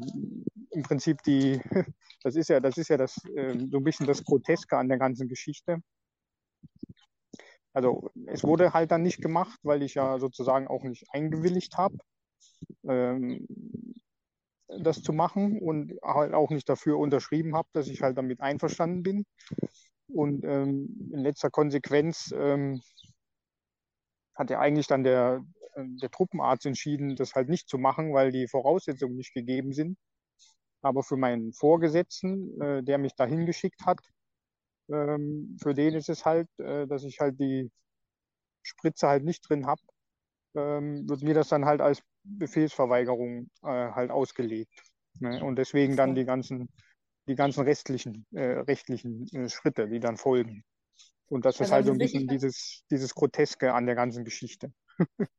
[0.72, 1.62] im Prinzip die,
[2.24, 4.98] das ist ja, das ist ja das, ähm, so ein bisschen das Groteske an der
[4.98, 5.82] ganzen Geschichte.
[7.74, 11.98] Also es wurde halt dann nicht gemacht, weil ich ja sozusagen auch nicht eingewilligt habe.
[12.88, 13.48] Ähm,
[14.80, 19.04] das zu machen und halt auch nicht dafür unterschrieben habe, dass ich halt damit einverstanden
[19.04, 19.26] bin.
[20.08, 22.82] Und ähm, in letzter Konsequenz ähm,
[24.36, 25.44] hat ja eigentlich dann der,
[25.76, 29.98] äh, der Truppenarzt entschieden, das halt nicht zu machen, weil die Voraussetzungen nicht gegeben sind.
[30.82, 34.00] Aber für meinen Vorgesetzten, äh, der mich dahin geschickt hat,
[34.90, 37.72] ähm, für den ist es halt, äh, dass ich halt die
[38.64, 39.82] Spritze halt nicht drin habe,
[40.56, 44.82] ähm, wird mir das dann halt als Befehlsverweigerung äh, halt ausgelegt.
[45.20, 45.44] Ne?
[45.44, 46.70] Und deswegen dann die ganzen,
[47.28, 50.64] die ganzen restlichen, äh, rechtlichen äh, Schritte, die dann folgen.
[51.28, 54.72] Und das also ist halt so ein bisschen dieses, dieses Groteske an der ganzen Geschichte.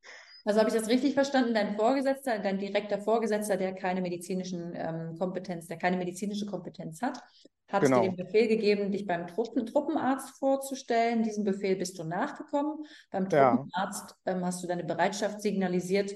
[0.43, 1.53] Also habe ich das richtig verstanden?
[1.53, 7.21] Dein Vorgesetzter, dein direkter Vorgesetzter, der keine medizinischen ähm, Kompetenz, der keine medizinische Kompetenz hat,
[7.67, 8.01] hat genau.
[8.01, 11.23] dir den Befehl gegeben, dich beim Truppen, Truppenarzt vorzustellen.
[11.23, 12.85] Diesem Befehl bist du nachgekommen.
[13.11, 14.33] Beim Truppenarzt ja.
[14.33, 16.15] ähm, hast du deine Bereitschaft signalisiert.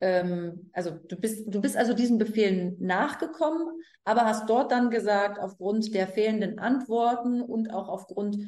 [0.00, 5.38] Ähm, also du bist, du bist also diesen Befehlen nachgekommen, aber hast dort dann gesagt,
[5.38, 8.38] aufgrund der fehlenden Antworten und auch aufgrund,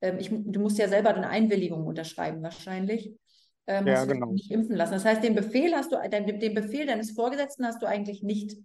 [0.00, 3.14] ähm, ich, du musst ja selber eine Einwilligung unterschreiben wahrscheinlich
[3.66, 4.32] ähm, ja, genau.
[4.32, 4.92] nicht impfen lassen.
[4.92, 8.56] Das heißt, den Befehl hast du, den, den Befehl deines Vorgesetzten hast du eigentlich nicht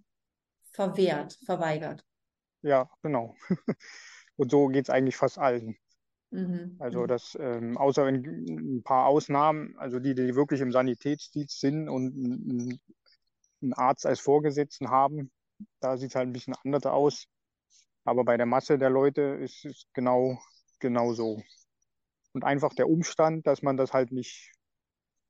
[0.72, 2.04] verwehrt, verweigert.
[2.62, 3.34] Ja, genau.
[4.36, 5.76] Und so geht es eigentlich fast allen.
[6.32, 6.76] Mhm.
[6.78, 7.08] Also mhm.
[7.08, 12.14] das, ähm, außer in ein paar Ausnahmen, also die, die wirklich im Sanitätsdienst sind und
[12.14, 12.80] einen,
[13.60, 15.30] einen Arzt als Vorgesetzten haben,
[15.80, 17.26] da sieht es halt ein bisschen anders aus.
[18.04, 20.38] Aber bei der Masse der Leute ist es genau,
[20.80, 21.40] genau so.
[22.32, 24.50] Und einfach der Umstand, dass man das halt nicht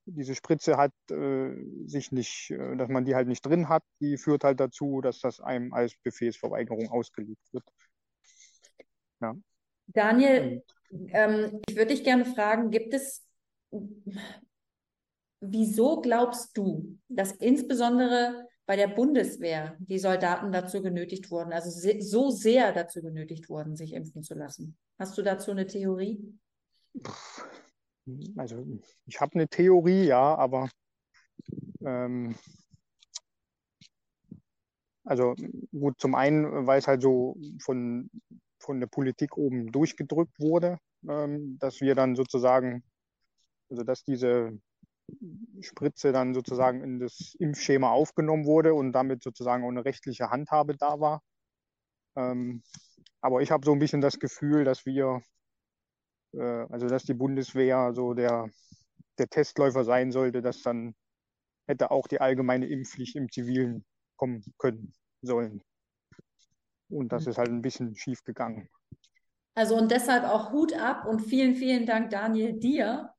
[0.05, 1.55] diese Spritze hat äh,
[1.87, 5.21] sich nicht, äh, dass man die halt nicht drin hat, die führt halt dazu, dass
[5.21, 7.65] das einem als Befehlsverweigerung ausgelegt wird.
[9.21, 9.35] Ja.
[9.87, 13.25] Daniel, Ähm, ich würde dich gerne fragen, gibt es,
[15.41, 21.71] wieso glaubst du, dass insbesondere bei der Bundeswehr die Soldaten dazu genötigt wurden, also
[22.01, 24.77] so sehr dazu genötigt wurden, sich impfen zu lassen?
[24.99, 26.39] Hast du dazu eine Theorie?
[28.37, 28.65] Also
[29.07, 30.69] ich habe eine Theorie, ja, aber
[31.85, 32.35] ähm,
[35.05, 35.35] also
[35.73, 38.11] gut, zum einen, weil es halt so von,
[38.63, 42.83] von der Politik oben durchgedrückt wurde, ähm, dass wir dann sozusagen,
[43.71, 44.59] also dass diese
[45.61, 50.77] Spritze dann sozusagen in das Impfschema aufgenommen wurde und damit sozusagen auch eine rechtliche Handhabe
[50.77, 51.23] da war.
[52.17, 52.63] Ähm,
[53.21, 55.23] aber ich habe so ein bisschen das Gefühl, dass wir,
[56.33, 58.49] äh, also dass die Bundeswehr so der,
[59.19, 60.95] der Testläufer sein sollte, dass dann
[61.67, 63.85] hätte auch die allgemeine Impfpflicht im Zivilen
[64.17, 64.93] kommen können
[65.23, 65.63] sollen.
[66.93, 68.69] Und das ist halt ein bisschen schief gegangen.
[69.55, 73.11] Also und deshalb auch Hut ab und vielen, vielen Dank, Daniel, dir,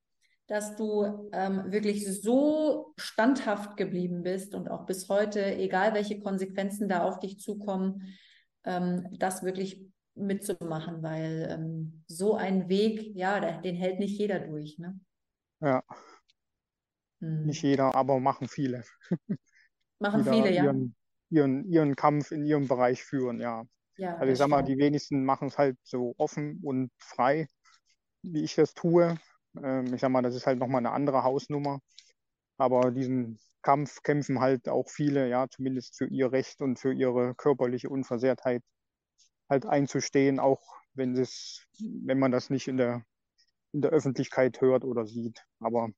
[0.47, 6.89] dass du ähm, wirklich so standhaft geblieben bist und auch bis heute, egal welche Konsequenzen
[6.89, 8.15] da auf dich zukommen,
[8.63, 14.77] ähm, das wirklich mitzumachen, weil ähm, so ein Weg, ja, den hält nicht jeder durch.
[14.77, 14.99] Ne?
[15.59, 15.83] Ja.
[17.19, 17.45] Hm.
[17.45, 18.83] Nicht jeder, aber machen viele.
[19.99, 20.65] Machen viele, ja.
[20.65, 20.95] Ihren,
[21.33, 23.65] ihren, ihren Kampf in ihrem Bereich führen, ja.
[23.97, 27.47] ja also ich sag mal, die wenigsten machen es halt so offen und frei,
[28.21, 29.17] wie ich das tue.
[29.61, 31.79] Ähm, ich sag mal, das ist halt nochmal eine andere Hausnummer.
[32.57, 37.33] Aber diesen Kampf kämpfen halt auch viele, ja, zumindest für ihr Recht und für ihre
[37.35, 38.61] körperliche Unversehrtheit
[39.49, 40.61] halt einzustehen, auch
[40.93, 43.03] wenn es, wenn man das nicht in der,
[43.71, 45.43] in der Öffentlichkeit hört oder sieht.
[45.59, 45.89] Aber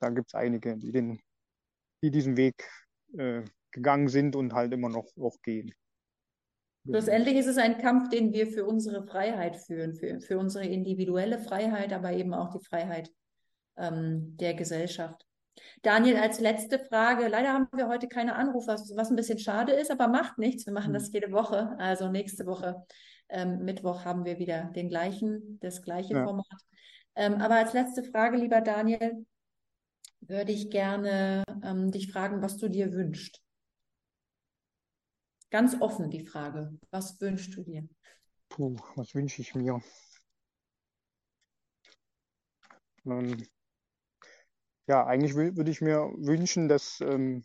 [0.00, 1.20] da gibt es einige, die, den,
[2.02, 2.68] die diesen Weg
[3.16, 5.74] äh, gegangen sind und halt immer noch auch gehen.
[6.84, 11.38] Schlussendlich ist es ein Kampf, den wir für unsere Freiheit führen, für, für unsere individuelle
[11.38, 13.10] Freiheit, aber eben auch die Freiheit
[13.76, 15.24] ähm, der Gesellschaft.
[15.82, 17.28] Daniel, als letzte Frage.
[17.28, 20.66] Leider haben wir heute keine Anrufe, was, ein bisschen schade ist, aber macht nichts.
[20.66, 20.94] Wir machen mhm.
[20.94, 21.76] das jede Woche.
[21.78, 22.82] Also nächste Woche,
[23.28, 26.24] ähm, Mittwoch, haben wir wieder den gleichen, das gleiche ja.
[26.24, 26.60] Format.
[27.14, 29.26] Ähm, aber als letzte Frage, lieber Daniel,
[30.20, 33.40] würde ich gerne ähm, dich fragen, was du dir wünschst.
[35.52, 36.78] Ganz offen die Frage.
[36.90, 37.86] Was wünschst du dir?
[38.48, 39.82] Puh, was wünsche ich mir?
[43.04, 43.46] Ähm,
[44.86, 47.44] ja, eigentlich würde ich mir wünschen, dass ähm,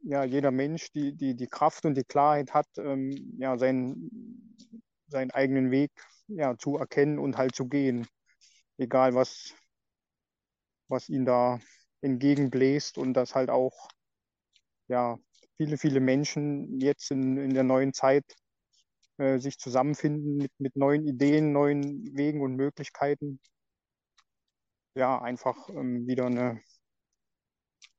[0.00, 4.10] ja, jeder Mensch die, die, die Kraft und die Klarheit hat, ähm, ja, seinen,
[5.06, 5.92] seinen eigenen Weg
[6.26, 8.08] ja, zu erkennen und halt zu gehen.
[8.78, 9.54] Egal was,
[10.88, 11.60] was ihn da
[12.00, 13.88] entgegenbläst und das halt auch
[14.88, 15.20] ja,
[15.58, 18.24] viele, viele Menschen jetzt in, in der neuen Zeit
[19.18, 23.40] äh, sich zusammenfinden mit, mit neuen Ideen, neuen Wegen und Möglichkeiten.
[24.94, 26.60] Ja, einfach ähm, wieder eine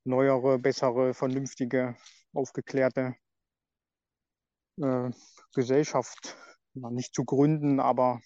[0.05, 1.95] neuere, bessere, vernünftige,
[2.33, 3.15] aufgeklärte
[4.81, 5.11] äh,
[5.53, 6.37] Gesellschaft
[6.73, 8.21] ja, nicht zu gründen, aber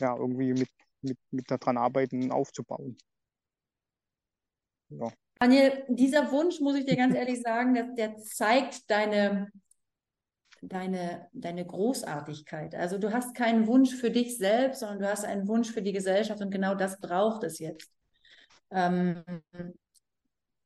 [0.00, 0.70] ja, irgendwie mit,
[1.02, 2.96] mit, mit daran arbeiten, aufzubauen.
[4.90, 5.10] Ja.
[5.40, 9.50] Daniel, dieser Wunsch, muss ich dir ganz ehrlich sagen, der, der zeigt deine,
[10.60, 12.74] deine, deine Großartigkeit.
[12.74, 15.92] Also du hast keinen Wunsch für dich selbst, sondern du hast einen Wunsch für die
[15.92, 17.90] Gesellschaft und genau das braucht es jetzt.
[18.70, 19.24] Ähm,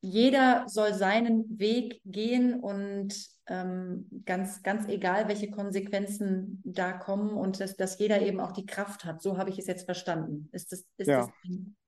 [0.01, 3.15] jeder soll seinen Weg gehen und
[3.47, 8.67] ähm, ganz, ganz egal, welche Konsequenzen da kommen und dass, dass jeder eben auch die
[8.67, 9.23] Kraft hat.
[9.23, 10.49] So habe ich es jetzt verstanden.
[10.53, 11.21] Ist das, ist ja.
[11.21, 11.31] das,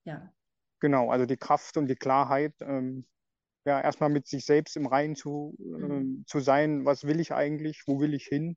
[0.05, 0.33] ja.
[0.79, 3.05] Genau, also die Kraft und die Klarheit, ähm,
[3.65, 7.83] ja, erstmal mit sich selbst im Reinen zu, ähm, zu sein, was will ich eigentlich,
[7.87, 8.55] wo will ich hin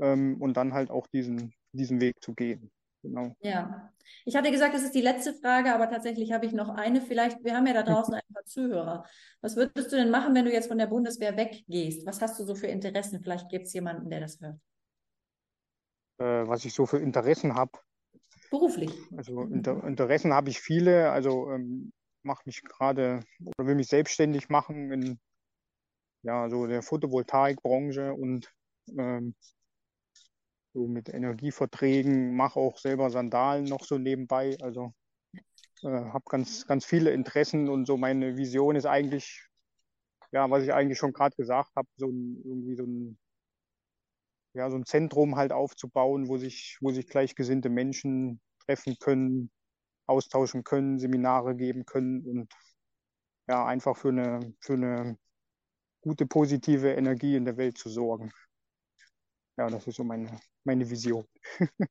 [0.00, 2.70] ähm, und dann halt auch diesen, diesen Weg zu gehen.
[3.02, 3.34] Genau.
[3.40, 3.90] Ja,
[4.24, 7.00] ich hatte gesagt, das ist die letzte Frage, aber tatsächlich habe ich noch eine.
[7.00, 9.04] Vielleicht, wir haben ja da draußen ein paar Zuhörer.
[9.40, 12.06] Was würdest du denn machen, wenn du jetzt von der Bundeswehr weggehst?
[12.06, 13.22] Was hast du so für Interessen?
[13.22, 14.58] Vielleicht gibt es jemanden, der das hört.
[16.18, 17.72] Äh, was ich so für Interessen habe.
[18.50, 18.90] Beruflich.
[19.16, 21.10] Also Inter Interessen habe ich viele.
[21.12, 21.92] Also ähm,
[22.22, 25.20] mache mich gerade oder will mich selbstständig machen in
[26.22, 28.52] ja so der Photovoltaikbranche und
[28.98, 29.34] ähm,
[30.72, 34.56] so mit Energieverträgen, mache auch selber Sandalen noch so nebenbei.
[34.60, 34.92] Also
[35.82, 39.46] äh, habe ganz ganz viele Interessen und so meine Vision ist eigentlich
[40.32, 43.18] ja was ich eigentlich schon gerade gesagt habe so ein, irgendwie so ein
[44.54, 49.50] ja, so ein Zentrum halt aufzubauen, wo sich, wo sich gleichgesinnte Menschen treffen können,
[50.06, 52.52] austauschen können, Seminare geben können und
[53.48, 55.18] ja, einfach für eine, für eine
[56.02, 58.32] gute, positive Energie in der Welt zu sorgen.
[59.56, 61.26] Ja, das ist so meine, meine Vision.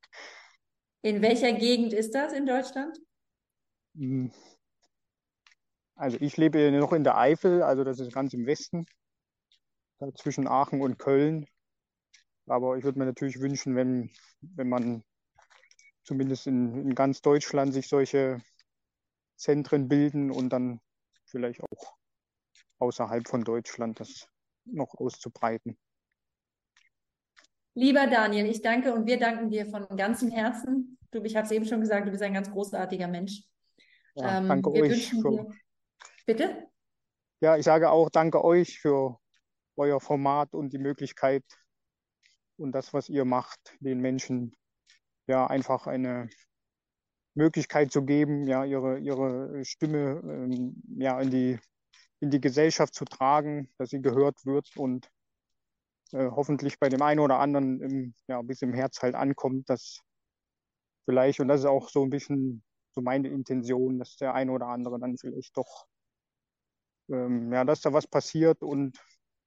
[1.02, 2.98] In welcher Gegend ist das in Deutschland?
[3.94, 4.30] Hm.
[5.94, 8.84] Also ich lebe noch in der Eifel, also das ist ganz im Westen,
[10.14, 11.46] zwischen Aachen und Köln.
[12.50, 15.04] Aber ich würde mir natürlich wünschen, wenn, wenn man
[16.02, 18.42] zumindest in, in ganz Deutschland sich solche
[19.36, 20.80] Zentren bilden und dann
[21.26, 21.96] vielleicht auch
[22.80, 24.28] außerhalb von Deutschland das
[24.64, 25.78] noch auszubreiten.
[27.74, 30.98] Lieber Daniel, ich danke und wir danken dir von ganzem Herzen.
[31.12, 33.44] Du, ich habe es eben schon gesagt, du bist ein ganz großartiger Mensch.
[34.16, 35.10] Ja, ähm, danke euch.
[35.10, 35.46] Für, dir...
[36.26, 36.66] Bitte?
[37.40, 39.18] Ja, ich sage auch danke euch für
[39.76, 41.44] euer Format und die Möglichkeit
[42.60, 44.54] und das, was ihr macht, den Menschen
[45.26, 46.28] ja einfach eine
[47.34, 51.58] Möglichkeit zu geben, ja ihre ihre Stimme ähm, ja in die
[52.20, 55.10] in die Gesellschaft zu tragen, dass sie gehört wird und
[56.12, 60.00] äh, hoffentlich bei dem einen oder anderen im, ja, bis im Herz halt ankommt, dass
[61.04, 64.66] vielleicht, und das ist auch so ein bisschen so meine Intention, dass der eine oder
[64.66, 65.86] andere dann vielleicht doch,
[67.08, 68.98] ähm, ja, dass da was passiert und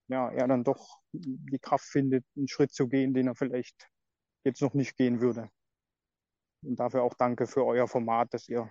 [0.07, 3.89] ja, er dann doch die Kraft findet, einen Schritt zu gehen, den er vielleicht
[4.43, 5.49] jetzt noch nicht gehen würde.
[6.63, 8.69] Und dafür auch danke für euer Format, dass ihr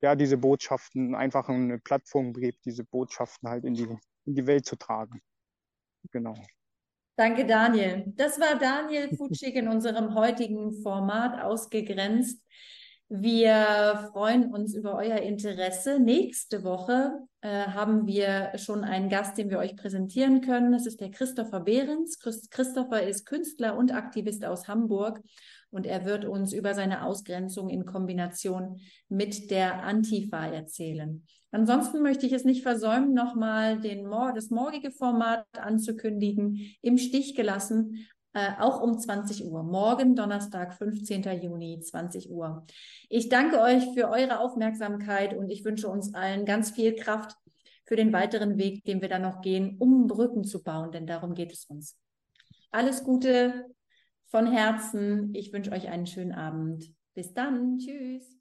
[0.00, 3.88] ja diese Botschaften einfach eine Plattform gebt, diese Botschaften halt in die,
[4.24, 5.20] in die Welt zu tragen.
[6.10, 6.34] Genau.
[7.16, 8.04] Danke, Daniel.
[8.16, 12.42] Das war Daniel Futschig in unserem heutigen Format ausgegrenzt.
[13.08, 16.00] Wir freuen uns über euer Interesse.
[16.00, 17.12] Nächste Woche
[17.42, 20.72] äh, haben wir schon einen Gast, den wir euch präsentieren können.
[20.72, 22.18] Das ist der Christopher Behrens.
[22.20, 25.20] Christopher ist Künstler und Aktivist aus Hamburg
[25.70, 31.26] und er wird uns über seine Ausgrenzung in Kombination mit der Antifa erzählen.
[31.50, 36.60] Ansonsten möchte ich es nicht versäumen, nochmal den, das morgige Format anzukündigen.
[36.80, 39.62] Im Stich gelassen äh, auch um 20 Uhr.
[39.62, 41.22] Morgen, Donnerstag, 15.
[41.42, 42.66] Juni, 20 Uhr.
[43.08, 47.36] Ich danke euch für eure Aufmerksamkeit und ich wünsche uns allen ganz viel Kraft
[47.84, 51.34] für den weiteren Weg, den wir dann noch gehen, um Brücken zu bauen, denn darum
[51.34, 51.98] geht es uns.
[52.70, 53.66] Alles Gute
[54.28, 55.34] von Herzen.
[55.34, 56.90] Ich wünsche euch einen schönen Abend.
[57.14, 57.78] Bis dann.
[57.78, 58.38] Tschüss.